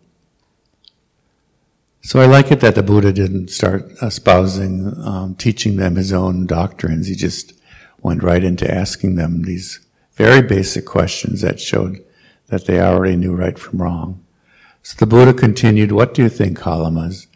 So 2.00 2.19
I 2.19 2.25
like 2.25 2.50
it 2.50 2.61
that 2.61 2.76
the 2.76 2.83
Buddha 2.83 3.12
didn't 3.12 3.50
start 3.50 3.91
espousing, 4.00 4.95
um, 5.05 5.35
teaching 5.35 5.76
them 5.76 5.97
his 5.97 6.14
own 6.14 6.47
doctrines. 6.47 7.09
He 7.09 7.14
just 7.14 7.52
went 8.00 8.23
right 8.23 8.43
into 8.43 8.73
asking 8.73 9.17
them 9.17 9.43
these 9.43 9.81
very 10.14 10.41
basic 10.41 10.87
questions 10.87 11.43
that 11.43 11.61
showed 11.61 12.02
that 12.47 12.64
they 12.64 12.81
already 12.81 13.17
knew 13.17 13.37
right 13.37 13.59
from 13.59 13.83
wrong. 13.83 14.25
So 14.83 14.97
the 14.97 15.05
Buddha 15.05 15.35
continued, 15.35 15.93
What 15.93 16.14
do 16.14 16.23
you 16.23 16.31
think, 16.31 16.59
Kalamas? 16.59 17.26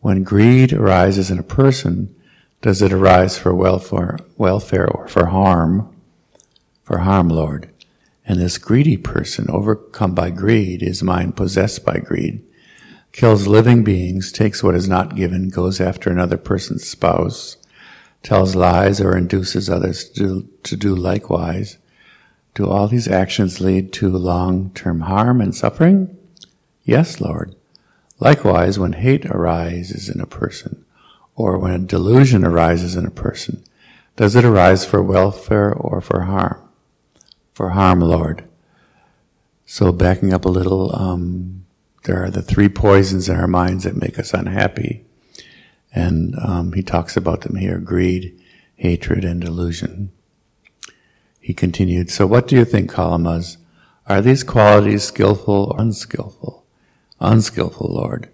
When 0.00 0.24
greed 0.24 0.72
arises 0.72 1.30
in 1.30 1.38
a 1.38 1.44
person, 1.44 2.12
does 2.60 2.82
it 2.82 2.92
arise 2.92 3.38
for 3.38 3.54
welfare, 3.54 4.18
welfare 4.36 4.88
or 4.88 5.06
for 5.06 5.26
harm? 5.26 5.94
For 6.82 6.98
harm, 6.98 7.28
Lord. 7.28 7.70
And 8.30 8.38
this 8.38 8.58
greedy 8.58 8.96
person, 8.96 9.46
overcome 9.48 10.14
by 10.14 10.30
greed, 10.30 10.82
his 10.82 11.02
mind 11.02 11.34
possessed 11.34 11.84
by 11.84 11.98
greed, 11.98 12.44
kills 13.10 13.48
living 13.48 13.82
beings, 13.82 14.30
takes 14.30 14.62
what 14.62 14.76
is 14.76 14.88
not 14.88 15.16
given, 15.16 15.48
goes 15.48 15.80
after 15.80 16.10
another 16.10 16.36
person's 16.36 16.86
spouse, 16.86 17.56
tells 18.22 18.54
lies 18.54 19.00
or 19.00 19.16
induces 19.16 19.68
others 19.68 20.08
to 20.10 20.14
do, 20.14 20.48
to 20.62 20.76
do 20.76 20.94
likewise. 20.94 21.78
Do 22.54 22.68
all 22.68 22.86
these 22.86 23.08
actions 23.08 23.60
lead 23.60 23.92
to 23.94 24.08
long-term 24.08 25.00
harm 25.00 25.40
and 25.40 25.52
suffering? 25.52 26.16
Yes, 26.84 27.20
Lord. 27.20 27.56
Likewise, 28.20 28.78
when 28.78 28.92
hate 28.92 29.26
arises 29.26 30.08
in 30.08 30.20
a 30.20 30.24
person, 30.24 30.84
or 31.34 31.58
when 31.58 31.72
a 31.72 31.78
delusion 31.80 32.44
arises 32.44 32.94
in 32.94 33.06
a 33.06 33.10
person, 33.10 33.64
does 34.14 34.36
it 34.36 34.44
arise 34.44 34.84
for 34.84 35.02
welfare 35.02 35.74
or 35.74 36.00
for 36.00 36.20
harm? 36.20 36.69
For 37.60 37.68
harm, 37.68 38.00
Lord. 38.00 38.44
So 39.66 39.92
backing 39.92 40.32
up 40.32 40.46
a 40.46 40.48
little, 40.48 40.96
um, 40.96 41.66
there 42.04 42.24
are 42.24 42.30
the 42.30 42.40
three 42.40 42.70
poisons 42.70 43.28
in 43.28 43.36
our 43.36 43.46
minds 43.46 43.84
that 43.84 44.00
make 44.00 44.18
us 44.18 44.32
unhappy. 44.32 45.04
And 45.92 46.34
um, 46.42 46.72
he 46.72 46.82
talks 46.82 47.18
about 47.18 47.42
them 47.42 47.56
here 47.56 47.76
greed, 47.76 48.34
hatred, 48.76 49.26
and 49.26 49.42
delusion. 49.42 50.10
He 51.38 51.52
continued, 51.52 52.08
So 52.10 52.26
what 52.26 52.48
do 52.48 52.56
you 52.56 52.64
think, 52.64 52.90
Kalamas? 52.90 53.58
Are 54.06 54.22
these 54.22 54.42
qualities 54.42 55.04
skillful 55.04 55.74
or 55.74 55.82
unskillful? 55.82 56.64
Unskillful, 57.20 57.92
Lord. 57.92 58.30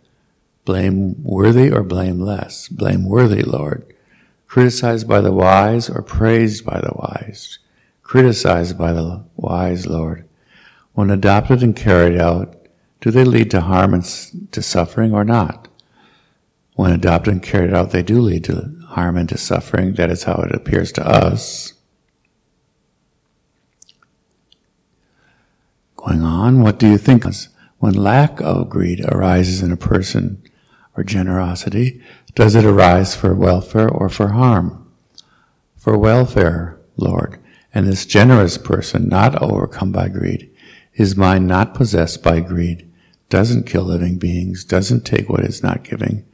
Blameworthy 0.65 1.69
or 1.73 1.83
blameless? 1.83 2.69
Blameworthy, 2.69 3.43
Lord. 3.43 3.93
Criticized 4.47 5.09
by 5.09 5.21
the 5.21 5.33
wise 5.33 5.91
or 5.91 6.01
praised 6.01 6.65
by 6.65 6.81
the 6.81 6.93
wise? 6.95 7.59
Criticized 8.07 8.79
by 8.79 8.93
the 8.93 9.25
wise, 9.35 9.89
Lord. 9.89 10.29
When 10.93 11.11
adopted 11.11 11.61
and 11.65 11.75
carried 11.75 12.17
out, 12.17 12.55
do 13.01 13.11
they 13.11 13.25
lead 13.25 13.51
to 13.51 13.63
harm 13.63 13.93
and 13.95 14.05
to 14.53 14.63
suffering 14.63 15.13
or 15.13 15.25
not? 15.25 15.67
When 16.77 16.93
adopted 16.93 17.33
and 17.33 17.43
carried 17.43 17.75
out, 17.75 17.91
they 17.91 18.05
do 18.05 18.21
lead 18.21 18.45
to 18.45 18.77
harm 18.91 19.17
and 19.17 19.29
to 19.31 19.37
suffering. 19.37 19.95
That 19.95 20.13
is 20.13 20.23
how 20.23 20.35
it 20.35 20.55
appears 20.55 20.93
to 20.93 21.05
us. 21.05 21.73
Going 25.97 26.23
on, 26.23 26.63
what 26.63 26.79
do 26.79 26.89
you 26.89 26.99
think? 26.99 27.25
When 27.79 27.95
lack 27.95 28.41
of 28.41 28.71
greed 28.71 29.05
arises 29.05 29.63
in 29.63 29.73
a 29.73 29.77
person, 29.77 30.41
or 30.97 31.03
generosity, 31.03 32.01
Does 32.37 32.55
it 32.55 32.65
arise 32.65 33.17
for 33.17 33.35
welfare 33.35 33.89
or 33.89 34.09
for 34.09 34.29
harm? 34.29 34.87
For 35.77 35.99
welfare, 35.99 36.79
Lord, 36.97 37.41
and 37.77 37.87
this 37.87 38.07
generous 38.07 38.57
person, 38.57 39.07
not 39.07 39.43
overcome 39.43 39.93
by 39.93 40.09
greed, 40.09 40.51
his 40.91 41.15
mind 41.15 41.47
not 41.47 41.75
possessed 41.75 42.23
by 42.23 42.41
greed, 42.41 42.91
doesn't 43.29 43.67
kill 43.67 43.83
living 43.83 44.17
beings, 44.17 44.65
doesn't 44.65 45.05
take 45.05 45.29
what 45.29 45.45
is 45.45 45.63
not 45.63 45.85
giving, 45.85 46.25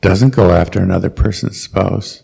doesn't 0.00 0.36
go 0.36 0.52
after 0.52 0.80
another 0.80 1.10
person's 1.10 1.60
spouse, 1.60 2.22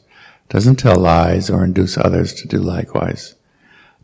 doesn't 0.48 0.76
tell 0.76 0.94
lies 0.94 1.50
or 1.50 1.64
induce 1.64 1.98
others 1.98 2.32
to 2.32 2.46
do 2.46 2.58
likewise. 2.58 3.34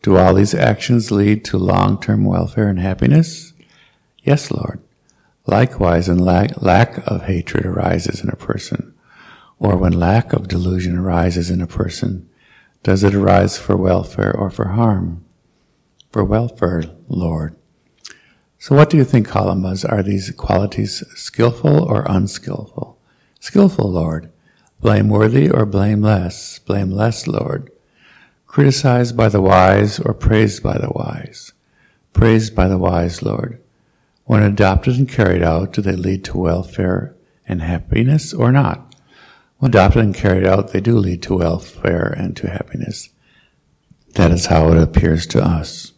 Do 0.03 0.17
all 0.17 0.35
these 0.35 0.53
actions 0.53 1.13
lead 1.13 1.45
to 1.45 1.59
long 1.59 2.01
term 2.01 2.25
welfare 2.25 2.69
and 2.69 2.81
happiness? 2.81 3.53
Yes, 4.25 4.51
Lord. 4.51 4.81
Likewise, 5.47 6.09
when 6.09 6.19
lack, 6.19 6.61
lack 6.61 7.07
of 7.07 7.23
hatred 7.23 7.65
arises 7.65 8.21
in 8.21 8.31
a 8.31 8.37
person, 8.37 8.95
or 9.61 9.77
when 9.77 9.93
lack 9.93 10.33
of 10.33 10.49
delusion 10.49 10.99
arises 10.99 11.53
in 11.53 11.61
a 11.61 11.69
person, 11.69 12.29
does 12.83 13.05
it 13.05 13.15
arise 13.15 13.59
for 13.59 13.77
welfare 13.77 14.35
or 14.37 14.51
for 14.51 14.69
harm? 14.69 15.25
For 16.11 16.25
welfare, 16.25 16.85
Lord. 17.09 17.57
So, 18.59 18.75
what 18.75 18.91
do 18.91 18.97
you 18.97 19.05
think, 19.05 19.29
Kalamas? 19.29 19.85
Are 19.89 20.03
these 20.03 20.31
qualities 20.33 21.05
skillful 21.15 21.85
or 21.85 22.05
unskillful? 22.09 22.99
Skillful, 23.39 23.91
Lord. 23.91 24.33
Blameworthy 24.81 25.51
or 25.51 25.67
blameless? 25.67 26.59
Blameless, 26.61 27.27
Lord. 27.27 27.71
Criticized 28.47 29.17
by 29.17 29.29
the 29.29 29.41
wise 29.41 30.01
or 30.01 30.15
praised 30.15 30.63
by 30.63 30.79
the 30.79 30.91
wise? 30.91 31.53
Praised 32.13 32.57
by 32.57 32.67
the 32.67 32.79
wise, 32.79 33.23
Lord. 33.23 33.63
When 34.25 34.43
adopted 34.43 34.97
and 34.97 35.09
carried 35.09 35.43
out, 35.43 35.73
do 35.73 35.83
they 35.83 35.95
lead 35.95 36.25
to 36.25 36.39
welfare 36.39 37.15
and 37.47 37.63
happiness 37.63 38.35
or 38.35 38.51
not? 38.51 38.96
When 39.59 39.71
adopted 39.71 40.05
and 40.05 40.15
carried 40.15 40.47
out, 40.47 40.73
they 40.73 40.81
do 40.81 40.99
lead 40.99 41.23
to 41.23 41.39
welfare 41.39 42.15
and 42.17 42.37
to 42.37 42.51
happiness. 42.51 43.09
That 44.15 44.31
is 44.31 44.47
how 44.47 44.71
it 44.73 44.79
appears 44.79 45.27
to 45.29 45.43
us. 45.43 45.93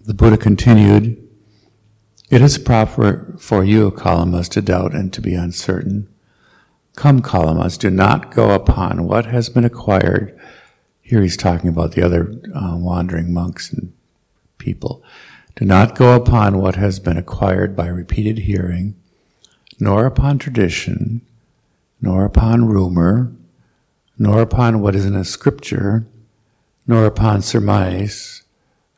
The 0.00 0.14
Buddha 0.14 0.36
continued, 0.36 1.26
It 2.28 2.42
is 2.42 2.58
proper 2.58 3.36
for 3.38 3.64
you, 3.64 3.90
Kalamas, 3.90 4.48
to 4.50 4.60
doubt 4.60 4.94
and 4.94 5.12
to 5.12 5.20
be 5.20 5.34
uncertain. 5.34 6.08
Come, 6.96 7.22
Kalamas, 7.22 7.78
do 7.78 7.90
not 7.90 8.30
go 8.30 8.50
upon 8.50 9.04
what 9.04 9.26
has 9.26 9.48
been 9.48 9.64
acquired. 9.64 10.38
Here 11.00 11.22
he's 11.22 11.36
talking 11.36 11.68
about 11.68 11.92
the 11.92 12.02
other 12.02 12.34
uh, 12.54 12.76
wandering 12.76 13.32
monks 13.32 13.72
and 13.72 13.92
people. 14.58 15.02
Do 15.56 15.64
not 15.64 15.94
go 15.94 16.14
upon 16.14 16.58
what 16.58 16.76
has 16.76 16.98
been 16.98 17.16
acquired 17.16 17.74
by 17.74 17.86
repeated 17.86 18.38
hearing, 18.38 18.96
nor 19.78 20.06
upon 20.06 20.38
tradition, 20.38 21.20
nor 22.00 22.24
upon 22.24 22.66
rumor, 22.66 23.32
nor 24.18 24.42
upon 24.42 24.80
what 24.80 24.94
is 24.94 25.04
in 25.04 25.14
a 25.14 25.24
scripture, 25.24 26.06
nor 26.86 27.06
upon 27.06 27.42
surmise, 27.42 28.42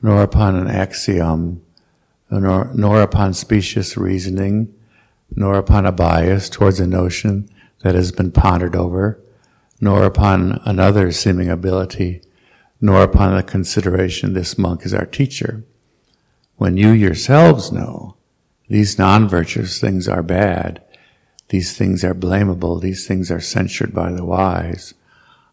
nor 0.02 0.22
upon 0.22 0.56
an 0.56 0.68
axiom, 0.68 1.62
nor, 2.30 2.70
nor 2.74 3.00
upon 3.00 3.32
specious 3.32 3.96
reasoning, 3.96 4.72
nor 5.34 5.54
upon 5.54 5.86
a 5.86 5.92
bias 5.92 6.48
towards 6.48 6.80
a 6.80 6.86
notion 6.86 7.48
that 7.80 7.94
has 7.94 8.12
been 8.12 8.32
pondered 8.32 8.76
over, 8.76 9.20
nor 9.80 10.04
upon 10.04 10.60
another 10.64 11.12
seeming 11.12 11.48
ability, 11.48 12.20
nor 12.80 13.02
upon 13.02 13.34
the 13.34 13.42
consideration 13.42 14.32
this 14.32 14.58
monk 14.58 14.84
is 14.84 14.92
our 14.92 15.06
teacher. 15.06 15.64
When 16.56 16.76
you 16.76 16.90
yourselves 16.90 17.70
know 17.70 18.15
these 18.68 18.98
non-virtuous 18.98 19.80
things 19.80 20.08
are 20.08 20.22
bad, 20.22 20.82
these 21.48 21.76
things 21.76 22.02
are 22.04 22.14
blamable, 22.14 22.80
these 22.80 23.06
things 23.06 23.30
are 23.30 23.40
censured 23.40 23.94
by 23.94 24.10
the 24.12 24.24
wise, 24.24 24.94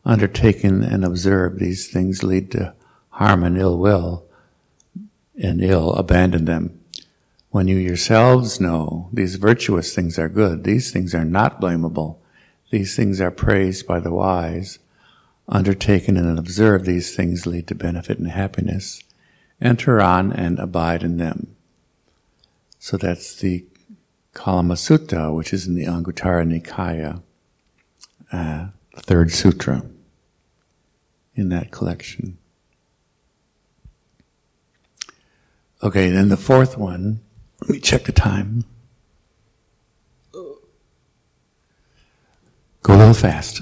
undertaken 0.05 0.84
and 0.84 1.05
observed, 1.05 1.60
these 1.60 1.88
things 1.88 2.24
lead 2.24 2.51
to 2.51 2.74
harm 3.09 3.44
and 3.44 3.57
ill 3.57 3.77
will, 3.77 4.25
and 5.42 5.64
ill, 5.64 5.94
abandon 5.94 6.46
them. 6.46 6.79
When 7.51 7.68
you 7.68 7.77
yourselves 7.77 8.59
know 8.59 9.09
these 9.14 9.35
virtuous 9.35 9.94
things 9.94 10.18
are 10.18 10.29
good, 10.29 10.64
these 10.64 10.92
things 10.92 11.14
are 11.14 11.25
not 11.25 11.61
blamable, 11.61 12.18
these 12.72 12.96
things 12.96 13.22
are 13.22 13.29
praised 13.29 13.85
by 13.85 14.00
the 14.00 14.11
wise, 14.11 14.79
undertaken 15.48 16.18
and 16.18 16.40
observed, 16.40 16.85
these 16.85 17.16
things 17.16 17.46
lead 17.46 17.68
to 17.68 17.75
benefit 17.75 18.18
and 18.18 18.29
happiness. 18.29 19.03
Enter 19.61 20.01
on 20.01 20.33
and 20.33 20.57
abide 20.57 21.03
in 21.03 21.18
them. 21.18 21.52
So 22.83 22.98
that's 22.98 23.35
the 23.35 23.65
Kalama 24.33 24.74
Sutta, 24.74 25.33
which 25.33 25.53
is 25.53 25.67
in 25.67 25.75
the 25.75 25.85
Anguttara 25.85 26.46
Nikaya, 26.46 27.22
uh, 28.29 28.72
third 28.98 29.31
sutra 29.31 29.85
in 31.33 31.48
that 31.48 31.72
collection. 31.72 32.37
Okay, 35.81 36.09
then 36.09 36.27
the 36.27 36.35
fourth 36.35 36.77
one, 36.77 37.22
let 37.61 37.69
me 37.69 37.79
check 37.79 38.03
the 38.03 38.11
time. 38.11 38.65
Go 40.33 40.57
a 42.87 42.98
little 42.98 43.13
fast. 43.13 43.61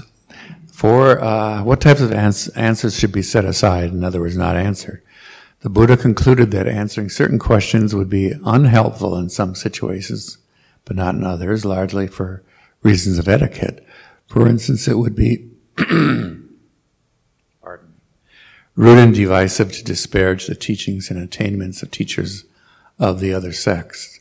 For 0.72 1.22
uh, 1.22 1.62
what 1.62 1.80
types 1.80 2.00
of 2.00 2.10
ans- 2.10 2.48
answers 2.48 2.98
should 2.98 3.12
be 3.12 3.22
set 3.22 3.44
aside, 3.44 3.92
in 3.92 4.02
other 4.02 4.18
words, 4.18 4.36
not 4.36 4.56
answered? 4.56 5.00
The 5.62 5.70
Buddha 5.70 5.96
concluded 5.96 6.50
that 6.50 6.66
answering 6.66 7.08
certain 7.08 7.38
questions 7.38 7.94
would 7.94 8.10
be 8.10 8.34
unhelpful 8.44 9.16
in 9.16 9.28
some 9.28 9.54
situations, 9.54 10.38
but 10.84 10.96
not 10.96 11.14
in 11.14 11.22
others, 11.22 11.64
largely 11.64 12.08
for 12.08 12.42
reasons 12.82 13.16
of 13.16 13.28
etiquette. 13.28 13.86
For 14.26 14.48
instance, 14.48 14.88
it 14.88 14.98
would 14.98 15.14
be 15.14 15.48
rude 15.78 16.48
and 18.98 19.14
divisive 19.14 19.70
to 19.72 19.84
disparage 19.84 20.48
the 20.48 20.56
teachings 20.56 21.10
and 21.10 21.20
attainments 21.20 21.80
of 21.80 21.92
teachers 21.92 22.44
of 22.98 23.20
the 23.20 23.32
other 23.32 23.52
sex. 23.52 24.18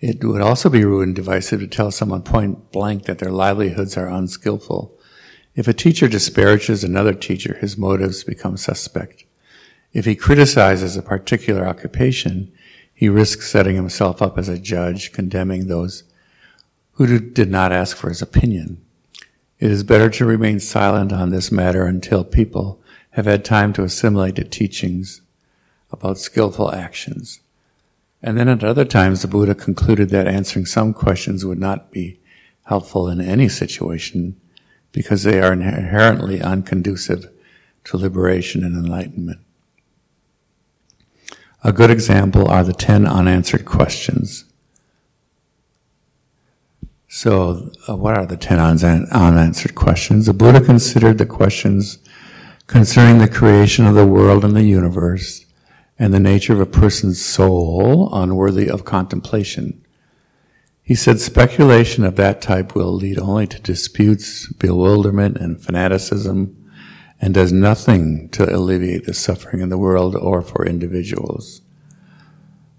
It 0.00 0.22
would 0.22 0.42
also 0.42 0.68
be 0.68 0.84
rude 0.84 1.06
and 1.06 1.16
divisive 1.16 1.60
to 1.60 1.66
tell 1.66 1.90
someone 1.90 2.20
point 2.20 2.70
blank 2.70 3.04
that 3.04 3.18
their 3.18 3.30
livelihoods 3.30 3.96
are 3.96 4.08
unskillful. 4.08 4.94
If 5.54 5.68
a 5.68 5.72
teacher 5.72 6.06
disparages 6.06 6.84
another 6.84 7.14
teacher, 7.14 7.54
his 7.54 7.78
motives 7.78 8.24
become 8.24 8.58
suspect. 8.58 9.24
If 9.96 10.04
he 10.04 10.14
criticizes 10.14 10.94
a 10.94 11.02
particular 11.02 11.66
occupation, 11.66 12.52
he 12.92 13.08
risks 13.08 13.50
setting 13.50 13.76
himself 13.76 14.20
up 14.20 14.36
as 14.36 14.46
a 14.46 14.58
judge, 14.58 15.10
condemning 15.10 15.68
those 15.68 16.02
who 16.92 17.18
did 17.18 17.50
not 17.50 17.72
ask 17.72 17.96
for 17.96 18.10
his 18.10 18.20
opinion. 18.20 18.84
It 19.58 19.70
is 19.70 19.84
better 19.84 20.10
to 20.10 20.26
remain 20.26 20.60
silent 20.60 21.14
on 21.14 21.30
this 21.30 21.50
matter 21.50 21.86
until 21.86 22.24
people 22.24 22.78
have 23.12 23.24
had 23.24 23.42
time 23.42 23.72
to 23.72 23.84
assimilate 23.84 24.36
the 24.36 24.44
teachings 24.44 25.22
about 25.90 26.18
skillful 26.18 26.74
actions. 26.74 27.40
And 28.22 28.36
then 28.36 28.50
at 28.50 28.62
other 28.62 28.84
times, 28.84 29.22
the 29.22 29.28
Buddha 29.28 29.54
concluded 29.54 30.10
that 30.10 30.28
answering 30.28 30.66
some 30.66 30.92
questions 30.92 31.46
would 31.46 31.58
not 31.58 31.90
be 31.90 32.20
helpful 32.64 33.08
in 33.08 33.22
any 33.22 33.48
situation 33.48 34.38
because 34.92 35.22
they 35.22 35.40
are 35.40 35.54
inherently 35.54 36.40
unconducive 36.40 37.30
to 37.84 37.96
liberation 37.96 38.62
and 38.62 38.76
enlightenment. 38.76 39.40
A 41.66 41.72
good 41.72 41.90
example 41.90 42.46
are 42.46 42.62
the 42.62 42.72
ten 42.72 43.04
unanswered 43.04 43.64
questions. 43.64 44.44
So, 47.08 47.72
uh, 47.88 47.96
what 47.96 48.16
are 48.16 48.24
the 48.24 48.36
ten 48.36 48.60
unanswered 48.60 49.74
questions? 49.74 50.26
The 50.26 50.32
Buddha 50.32 50.60
considered 50.60 51.18
the 51.18 51.26
questions 51.26 51.98
concerning 52.68 53.18
the 53.18 53.26
creation 53.26 53.84
of 53.84 53.96
the 53.96 54.06
world 54.06 54.44
and 54.44 54.54
the 54.54 54.62
universe 54.62 55.44
and 55.98 56.14
the 56.14 56.20
nature 56.20 56.52
of 56.52 56.60
a 56.60 56.66
person's 56.66 57.20
soul 57.20 58.14
unworthy 58.14 58.70
of 58.70 58.84
contemplation. 58.84 59.84
He 60.84 60.94
said 60.94 61.18
speculation 61.18 62.04
of 62.04 62.14
that 62.14 62.40
type 62.40 62.76
will 62.76 62.92
lead 62.92 63.18
only 63.18 63.48
to 63.48 63.58
disputes, 63.58 64.46
bewilderment, 64.52 65.36
and 65.38 65.60
fanaticism, 65.60 66.65
and 67.20 67.34
does 67.34 67.52
nothing 67.52 68.28
to 68.30 68.54
alleviate 68.54 69.04
the 69.04 69.14
suffering 69.14 69.62
in 69.62 69.68
the 69.68 69.78
world 69.78 70.14
or 70.14 70.42
for 70.42 70.66
individuals. 70.66 71.62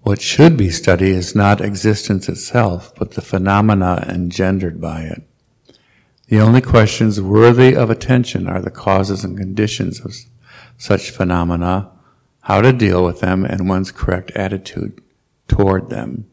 What 0.02 0.20
should 0.20 0.56
be 0.56 0.70
studied 0.70 1.14
is 1.14 1.34
not 1.34 1.60
existence 1.60 2.28
itself, 2.28 2.94
but 2.94 3.12
the 3.12 3.20
phenomena 3.20 4.06
engendered 4.08 4.80
by 4.80 5.02
it. 5.02 5.22
The 6.28 6.40
only 6.40 6.60
questions 6.60 7.20
worthy 7.20 7.74
of 7.74 7.90
attention 7.90 8.48
are 8.48 8.60
the 8.60 8.70
causes 8.70 9.24
and 9.24 9.36
conditions 9.36 10.00
of 10.00 10.14
such 10.76 11.10
phenomena, 11.10 11.90
how 12.42 12.60
to 12.60 12.72
deal 12.72 13.04
with 13.04 13.20
them, 13.20 13.44
and 13.44 13.68
one's 13.68 13.90
correct 13.90 14.30
attitude 14.32 15.00
toward 15.48 15.90
them. 15.90 16.26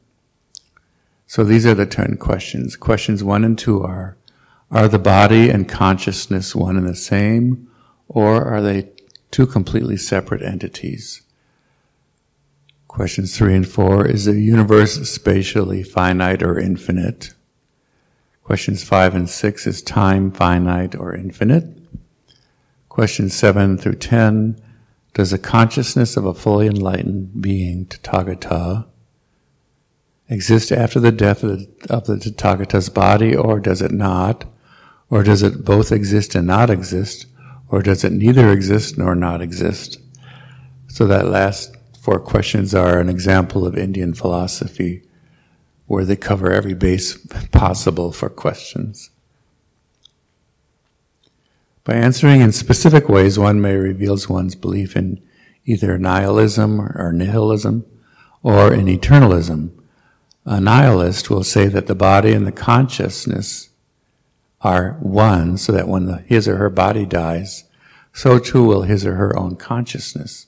So 1.28 1.44
these 1.44 1.66
are 1.66 1.74
the 1.74 1.86
10 1.86 2.18
questions. 2.18 2.76
Questions 2.76 3.24
1 3.24 3.44
and 3.44 3.58
2 3.58 3.84
are 3.84 4.18
Are 4.70 4.88
the 4.88 5.00
body 5.00 5.50
and 5.50 5.68
consciousness 5.68 6.56
one 6.56 6.78
and 6.78 6.88
the 6.88 6.96
same, 6.96 7.70
or 8.08 8.46
are 8.46 8.62
they 8.62 8.90
two 9.32 9.48
completely 9.48 9.98
separate 9.98 10.42
entities? 10.42 11.22
Questions 12.88 13.38
three 13.38 13.54
and 13.54 13.68
four 13.68 14.06
Is 14.06 14.24
the 14.26 14.40
universe 14.40 14.94
spatially 15.10 15.84
finite 15.84 16.42
or 16.42 16.58
infinite? 16.58 17.34
Questions 18.44 18.84
five 18.84 19.14
and 19.14 19.30
six 19.30 19.68
Is 19.68 19.82
time 19.82 20.32
finite 20.32 20.96
or 20.96 21.14
infinite? 21.14 21.66
Questions 22.88 23.34
seven 23.34 23.78
through 23.78 23.96
ten 23.96 24.62
Does 25.14 25.32
the 25.32 25.38
consciousness 25.38 26.16
of 26.16 26.26
a 26.26 26.34
fully 26.34 26.68
enlightened 26.68 27.42
being, 27.42 27.86
Tathagata, 27.88 28.86
exist 30.30 30.72
after 30.72 31.00
the 31.00 31.12
death 31.12 31.44
of 31.44 31.60
the, 31.60 31.94
of 31.94 32.06
the 32.06 32.16
Tathagata's 32.16 32.90
body, 32.90 33.36
or 33.36 33.60
does 33.60 33.82
it 33.82 33.92
not? 33.92 34.46
Or 35.10 35.22
does 35.22 35.44
it 35.44 35.66
both 35.66 35.92
exist 35.92 36.34
and 36.34 36.48
not 36.48 36.70
exist? 36.70 37.28
Or 37.70 37.82
does 37.82 38.04
it 38.04 38.12
neither 38.12 38.52
exist 38.52 38.98
nor 38.98 39.16
not 39.16 39.42
exist? 39.42 40.00
So 40.88 41.08
that 41.08 41.28
last 41.28 41.76
four 42.00 42.20
questions 42.20 42.76
are 42.76 43.00
an 43.00 43.10
example 43.10 43.66
of 43.66 43.78
Indian 43.78 44.14
philosophy 44.14 45.04
where 45.88 46.06
they 46.06 46.16
cover 46.16 46.52
every 46.52 46.74
base 46.74 47.18
possible 47.52 48.12
for 48.12 48.30
questions. 48.30 49.10
By 51.84 51.94
answering 51.94 52.42
in 52.42 52.52
specific 52.52 53.08
ways, 53.08 53.38
one 53.38 53.62
may 53.62 53.76
reveal 53.76 54.18
one's 54.28 54.56
belief 54.56 54.96
in 54.96 55.22
either 55.66 55.98
nihilism 55.98 56.82
or 56.82 57.12
nihilism 57.12 57.86
or 58.42 58.74
in 58.74 58.86
eternalism. 58.86 59.72
A 60.46 60.60
nihilist 60.60 61.30
will 61.30 61.44
say 61.44 61.68
that 61.68 61.88
the 61.88 61.96
body 61.96 62.34
and 62.34 62.46
the 62.46 62.52
consciousness 62.52 63.70
are 64.66 64.98
one, 65.00 65.58
so 65.58 65.72
that 65.72 65.88
when 65.88 66.08
the, 66.08 66.18
his 66.26 66.48
or 66.48 66.58
her 66.58 66.72
body 66.72 67.06
dies, 67.06 67.66
so 68.12 68.40
too 68.40 68.64
will 68.64 68.82
his 68.82 69.06
or 69.06 69.14
her 69.16 69.38
own 69.38 69.56
consciousness. 69.56 70.48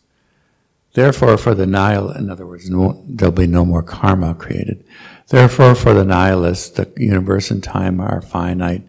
Therefore, 0.93 1.37
for 1.37 1.53
the 1.53 1.67
nihil, 1.67 2.09
in 2.09 2.31
other 2.31 2.47
words, 2.47 2.67
no, 2.67 3.03
there'll 3.07 3.31
be 3.31 3.45
no 3.45 3.63
more 3.63 3.83
karma 3.83 4.33
created. 4.33 4.83
Therefore, 5.27 5.75
for 5.75 5.93
the 5.93 6.03
nihilist, 6.03 6.77
the 6.77 6.91
universe 6.97 7.51
and 7.51 7.63
time 7.63 7.99
are 7.99 8.19
finite 8.21 8.87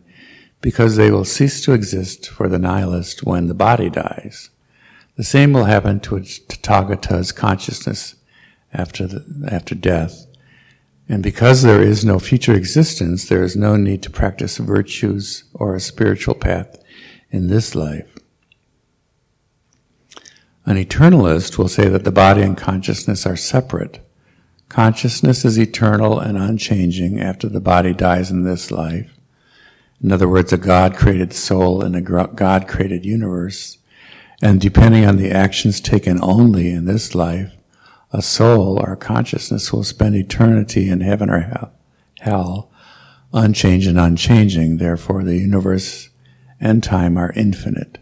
because 0.63 0.97
they 0.97 1.11
will 1.11 1.27
cease 1.27 1.61
to 1.63 1.73
exist 1.73 2.31
for 2.31 2.49
the 2.49 2.59
nihilist 2.59 3.25
when 3.25 3.49
the 3.49 3.55
body 3.55 3.91
dies. 3.91 4.49
The 5.17 5.25
same 5.25 5.53
will 5.53 5.65
happen 5.65 6.01
to 6.01 6.15
Tathagata's 6.15 7.33
consciousness 7.33 8.15
after, 8.73 9.07
the, 9.07 9.49
after 9.53 9.75
death. 9.75 10.28
And 11.09 11.23
because 11.23 11.63
there 11.63 11.81
is 11.81 12.05
no 12.05 12.19
future 12.19 12.55
existence, 12.55 13.29
there 13.29 13.43
is 13.43 13.57
no 13.57 13.77
need 13.77 14.03
to 14.03 14.11
practice 14.11 14.59
virtues 14.59 15.45
or 15.55 15.75
a 15.75 15.81
spiritual 15.81 16.35
path 16.35 16.77
in 17.31 17.49
this 17.49 17.75
life. 17.75 18.19
An 20.67 20.77
eternalist 20.77 21.57
will 21.57 21.69
say 21.69 21.89
that 21.89 22.05
the 22.05 22.13
body 22.13 22.43
and 22.43 22.57
consciousness 22.57 23.25
are 23.25 23.37
separate. 23.37 24.01
Consciousness 24.69 25.47
is 25.47 25.59
eternal 25.59 26.21
and 26.21 26.37
unchanging 26.37 27.19
after 27.19 27.49
the 27.49 27.61
body 27.61 27.95
dies 27.95 28.31
in 28.31 28.45
this 28.45 28.71
life. 28.71 29.19
In 30.03 30.13
other 30.13 30.29
words, 30.29 30.53
a 30.53 30.59
God 30.59 30.95
created 30.95 31.33
soul 31.33 31.83
in 31.83 31.95
a 31.95 32.03
God 32.03 32.69
created 32.69 33.07
universe. 33.07 33.79
And 34.43 34.61
depending 34.61 35.07
on 35.07 35.17
the 35.17 35.31
actions 35.31 35.81
taken 35.81 36.23
only 36.23 36.71
in 36.71 36.85
this 36.85 37.15
life, 37.15 37.53
a 38.13 38.23
soul 38.23 38.79
or 38.81 38.97
consciousness 38.97 39.73
will 39.73 39.85
spend 39.85 40.17
eternity 40.17 40.89
in 40.89 41.01
heaven 41.01 41.29
or 41.31 41.73
hell, 42.21 42.71
unchanged 43.33 43.89
and 43.89 43.99
unchanging. 43.99 44.79
Therefore, 44.79 45.23
the 45.23 45.37
universe 45.37 46.09
and 46.61 46.83
time 46.83 47.17
are 47.17 47.33
infinite. 47.37 47.99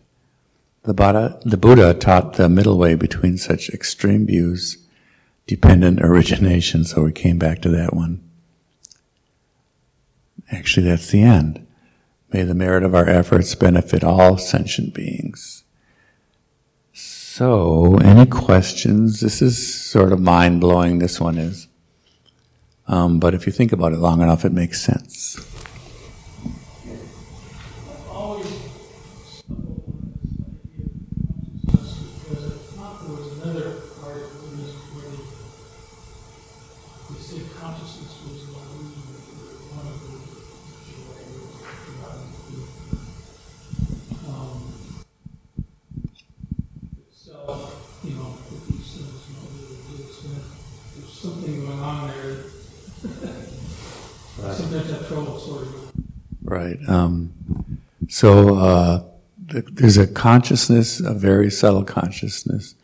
The 0.85 0.95
Buddha, 0.95 1.41
the 1.45 1.57
Buddha 1.57 1.95
taught 1.95 2.35
the 2.35 2.49
middle 2.49 2.79
way 2.79 2.95
between 2.95 3.39
such 3.39 3.69
extreme 3.71 4.27
views, 4.27 4.79
dependent 5.47 6.01
origination, 6.01 6.85
so 6.85 7.03
we 7.03 7.13
came 7.13 7.39
back 7.39 7.61
to 7.63 7.69
that 7.71 7.93
one. 7.93 8.23
Actually, 10.51 10.87
that's 10.87 11.11
the 11.11 11.23
end. 11.23 11.67
May 12.33 12.45
the 12.45 12.55
merit 12.55 12.85
of 12.85 12.95
our 12.95 13.09
efforts 13.09 13.55
benefit 13.57 14.05
all 14.05 14.39
sentient 14.39 14.95
beings. 14.95 15.65
So, 17.39 17.99
any 17.99 18.25
questions? 18.25 19.21
This 19.21 19.43
is 19.43 19.59
sort 19.91 20.11
of 20.11 20.23
mind 20.23 20.63
blowing, 20.63 21.01
this 21.01 21.21
one 21.21 21.37
is. 21.37 21.69
Um, 22.89 23.21
but 23.21 23.35
if 23.35 23.45
you 23.45 23.53
think 23.53 23.73
about 23.73 23.93
it 23.93 23.99
long 23.99 24.23
enough, 24.23 24.47
it 24.47 24.53
makes 24.53 24.81
sense. 24.81 25.37
Right. 56.43 56.79
Um, 56.89 57.33
so 58.09 58.57
uh, 58.57 59.05
there's 59.49 59.97
a 59.97 60.07
consciousness, 60.07 61.01
a 61.01 61.15
very 61.15 61.51
subtle 61.51 61.85
consciousness 61.85 62.75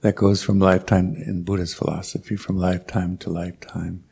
that 0.00 0.14
goes 0.14 0.42
from 0.42 0.58
lifetime 0.58 1.14
in 1.16 1.42
Buddhist 1.42 1.76
philosophy, 1.76 2.36
from 2.36 2.58
lifetime 2.58 3.16
to 3.18 3.30
lifetime. 3.30 4.04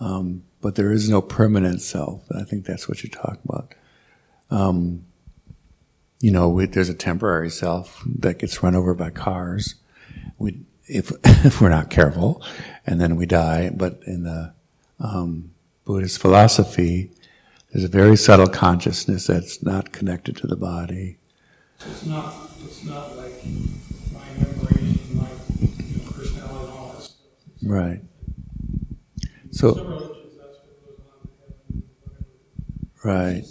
Um, 0.00 0.44
but 0.60 0.76
there 0.76 0.92
is 0.92 1.08
no 1.08 1.20
permanent 1.20 1.82
self. 1.82 2.22
I 2.34 2.44
think 2.44 2.64
that's 2.64 2.88
what 2.88 3.02
you're 3.02 3.10
talking 3.10 3.40
about. 3.44 3.74
Um, 4.50 5.04
you 6.20 6.30
know, 6.30 6.48
we, 6.48 6.66
there's 6.66 6.88
a 6.88 6.94
temporary 6.94 7.50
self 7.50 8.02
that 8.06 8.38
gets 8.38 8.62
run 8.62 8.74
over 8.74 8.94
by 8.94 9.10
cars. 9.10 9.74
We, 10.38 10.60
if 10.86 11.12
if 11.44 11.60
we're 11.60 11.68
not 11.68 11.90
careful, 11.90 12.42
and 12.86 13.00
then 13.00 13.16
we 13.16 13.26
die. 13.26 13.70
But 13.70 14.00
in 14.06 14.24
the 14.24 14.54
um, 15.00 15.52
Buddhist 15.84 16.18
philosophy, 16.18 17.10
there's 17.72 17.84
a 17.84 17.88
very 17.88 18.16
subtle 18.16 18.46
consciousness 18.46 19.26
that's 19.26 19.62
not 19.62 19.92
connected 19.92 20.36
to 20.38 20.46
the 20.46 20.56
body. 20.56 21.18
It's 21.80 22.06
not. 22.06 22.34
It's 22.64 22.84
not 22.84 23.16
like 23.16 23.44
my 24.12 24.26
memory, 24.38 24.98
my 25.12 25.28
you 25.58 25.98
know, 25.98 26.10
personality, 26.12 26.64
and 26.64 26.72
all 26.72 26.92
that 26.94 27.02
stuff. 27.02 27.16
Right. 27.62 28.00
So. 29.50 30.10
Right. 33.02 33.44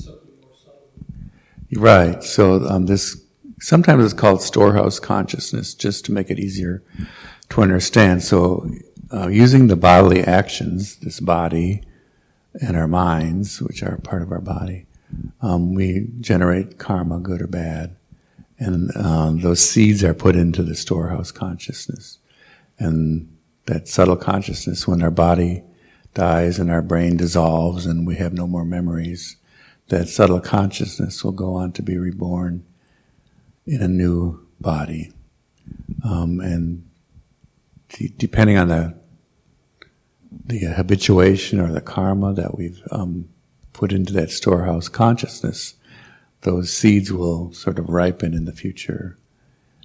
Right. 1.75 2.23
So 2.23 2.65
um, 2.67 2.87
this 2.87 3.21
sometimes 3.59 4.03
it's 4.03 4.13
called 4.13 4.41
storehouse 4.41 4.99
consciousness, 4.99 5.73
just 5.75 6.05
to 6.05 6.11
make 6.11 6.31
it 6.31 6.39
easier 6.39 6.81
to 7.49 7.61
understand. 7.61 8.23
So 8.23 8.67
uh, 9.13 9.27
using 9.27 9.67
the 9.67 9.75
bodily 9.75 10.21
actions, 10.21 10.95
this 10.97 11.19
body 11.19 11.83
and 12.61 12.75
our 12.75 12.87
minds, 12.87 13.61
which 13.61 13.83
are 13.83 13.97
part 13.97 14.21
of 14.21 14.31
our 14.31 14.41
body, 14.41 14.85
um, 15.41 15.73
we 15.73 16.07
generate 16.19 16.79
karma, 16.79 17.19
good 17.19 17.41
or 17.41 17.47
bad, 17.47 17.95
and 18.57 18.95
um, 18.97 19.41
those 19.41 19.59
seeds 19.59 20.03
are 20.03 20.13
put 20.13 20.35
into 20.35 20.63
the 20.63 20.75
storehouse 20.75 21.31
consciousness, 21.31 22.17
and 22.79 23.29
that 23.65 23.87
subtle 23.87 24.15
consciousness, 24.15 24.87
when 24.87 25.03
our 25.03 25.11
body 25.11 25.63
dies 26.13 26.59
and 26.59 26.71
our 26.71 26.81
brain 26.81 27.17
dissolves 27.17 27.85
and 27.85 28.05
we 28.05 28.15
have 28.15 28.33
no 28.33 28.47
more 28.47 28.65
memories, 28.65 29.37
that 29.89 30.07
subtle 30.07 30.39
consciousness 30.39 31.23
will 31.23 31.31
go 31.31 31.55
on 31.55 31.71
to 31.71 31.81
be 31.81 31.97
reborn 31.97 32.63
in 33.65 33.81
a 33.81 33.87
new 33.87 34.45
body, 34.59 35.11
um, 36.03 36.39
and 36.39 36.87
depending 38.17 38.57
on 38.57 38.69
the 38.69 39.02
the 40.45 40.59
habituation 40.59 41.59
or 41.59 41.71
the 41.71 41.81
karma 41.81 42.33
that 42.33 42.57
we've 42.57 42.81
um, 42.91 43.29
put 43.71 43.91
into 43.91 44.13
that 44.13 44.29
storehouse 44.29 44.89
consciousness, 44.89 45.75
those 46.41 46.71
seeds 46.75 47.11
will 47.11 47.53
sort 47.53 47.79
of 47.79 47.89
ripen 47.89 48.33
in 48.33 48.45
the 48.45 48.51
future, 48.51 49.17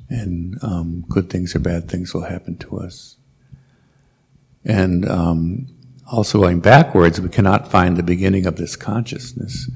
and 0.09 0.59
um, 0.62 1.05
good 1.09 1.31
things 1.31 1.55
or 1.55 1.61
bad 1.61 1.88
things 1.88 2.12
will 2.12 2.25
happen 2.25 2.57
to 2.59 2.79
us. 2.79 3.16
And 4.64 5.09
um, 5.09 5.68
also 6.11 6.40
going 6.40 6.61
backwards, 6.61 7.21
we 7.21 7.29
cannot 7.29 7.71
find 7.71 7.97
the 7.97 8.03
beginning 8.03 8.47
of 8.47 8.57
this 8.57 8.77
consciousness. 8.77 9.71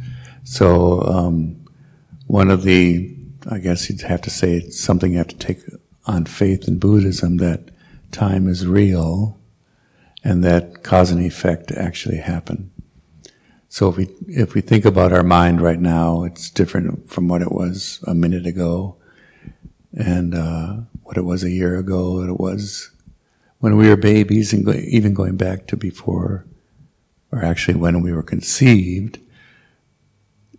So 0.45 1.03
um, 1.03 1.65
one 2.27 2.51
of 2.51 2.63
the, 2.63 3.15
I 3.51 3.59
guess 3.59 3.89
you'd 3.89 4.01
have 4.03 4.23
to 4.23 4.31
say, 4.31 4.57
it's 4.57 4.81
something 4.81 5.13
you 5.13 5.19
have 5.19 5.29
to 5.29 5.37
take 5.37 5.61
on 6.07 6.25
faith 6.25 6.67
in 6.67 6.79
Buddhism 6.79 7.37
that 7.37 7.71
time 8.11 8.49
is 8.49 8.67
real 8.67 9.39
and 10.25 10.45
that 10.45 10.83
cause 10.83 11.11
and 11.11 11.25
effect 11.25 11.73
actually 11.73 12.19
happen. 12.19 12.71
So 13.69 13.89
if 13.89 13.97
we 13.97 14.09
if 14.29 14.55
we 14.55 14.61
think 14.61 14.85
about 14.85 15.13
our 15.13 15.23
mind 15.23 15.61
right 15.61 15.81
now, 15.81 16.25
it's 16.25 16.51
different 16.51 17.09
from 17.09 17.29
what 17.29 17.43
it 17.43 17.53
was 17.53 18.05
a 18.07 18.15
minute 18.15 18.47
ago, 18.47 18.97
and 19.93 20.35
uh, 20.35 20.77
what 21.03 21.17
it 21.17 21.25
was 21.25 21.43
a 21.43 21.51
year 21.51 21.79
ago, 21.79 22.19
what 22.19 22.29
it 22.29 22.39
was 22.39 22.91
when 23.61 23.77
we 23.77 23.89
were 23.89 23.97
babies, 23.97 24.53
and 24.53 24.69
even 24.69 25.15
going 25.15 25.37
back 25.37 25.67
to 25.69 25.77
before, 25.77 26.45
or 27.31 27.45
actually 27.45 27.77
when 27.77 28.03
we 28.03 28.13
were 28.13 28.23
conceived, 28.23 29.21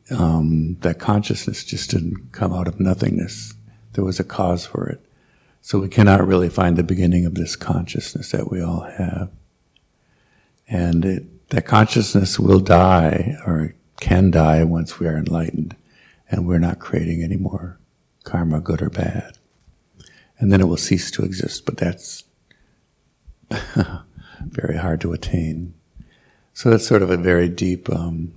um, 0.10 0.78
that 0.82 1.00
consciousness 1.00 1.64
just 1.64 1.92
didn't 1.92 2.32
come 2.32 2.54
out 2.54 2.68
of 2.68 2.80
nothingness. 2.80 3.54
There 3.92 4.04
was 4.04 4.20
a 4.20 4.24
cause 4.24 4.66
for 4.66 4.88
it. 4.88 5.06
So 5.62 5.80
we 5.80 5.90
cannot 5.90 6.26
really 6.26 6.50
find 6.50 6.78
the 6.78 6.84
beginning 6.84 7.26
of 7.26 7.36
this 7.36 7.56
consciousness 7.56 8.32
that 8.32 8.50
we 8.50 8.62
all 8.62 8.82
have. 8.82 9.30
And 10.74 11.06
it, 11.06 11.50
that 11.52 11.68
consciousness 11.68 12.40
will 12.40 12.60
die 12.60 13.36
or 13.46 13.76
can 14.00 14.32
die 14.32 14.64
once 14.64 15.00
we 15.00 15.08
are 15.08 15.18
enlightened 15.18 15.76
and 16.32 16.48
we're 16.48 16.58
not 16.58 16.80
creating 16.80 17.22
any 17.22 17.38
more 17.38 17.78
karma, 18.24 18.60
good 18.60 18.82
or 18.82 18.90
bad. 18.90 19.38
And 20.40 20.52
then 20.52 20.62
it 20.62 20.66
will 20.66 20.78
cease 20.78 21.12
to 21.12 21.24
exist, 21.24 21.64
but 21.64 21.78
that's 21.78 22.24
very 24.42 24.78
hard 24.78 25.00
to 25.02 25.14
attain. 25.14 25.76
So 26.54 26.72
that's 26.72 26.88
sort 26.88 27.04
of 27.04 27.12
a 27.12 27.18
very 27.18 27.50
deep 27.50 27.88
um, 27.92 28.34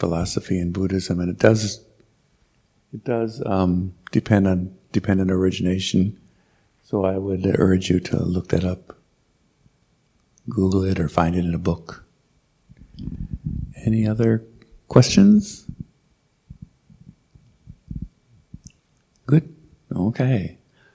philosophy 0.00 0.58
in 0.58 0.72
Buddhism, 0.72 1.20
and 1.20 1.30
it 1.30 1.38
does 1.38 1.84
it 2.92 3.04
does 3.04 3.42
um, 3.46 3.94
depend 4.10 4.48
on 4.48 4.74
depend 4.90 5.20
on 5.20 5.30
origination. 5.30 6.18
So 6.82 7.04
I 7.04 7.16
would 7.16 7.46
urge 7.58 7.90
you 7.90 8.00
to 8.00 8.22
look 8.22 8.48
that 8.48 8.64
up, 8.64 8.97
Google 10.48 10.84
it, 10.84 10.98
or 10.98 11.08
find 11.08 11.36
it 11.36 11.44
in 11.44 11.54
a 11.54 11.58
book. 11.58 12.04
Any 13.84 14.06
other 14.06 14.44
questions? 14.88 15.66
Good. 19.26 19.54
Okay. 19.94 20.57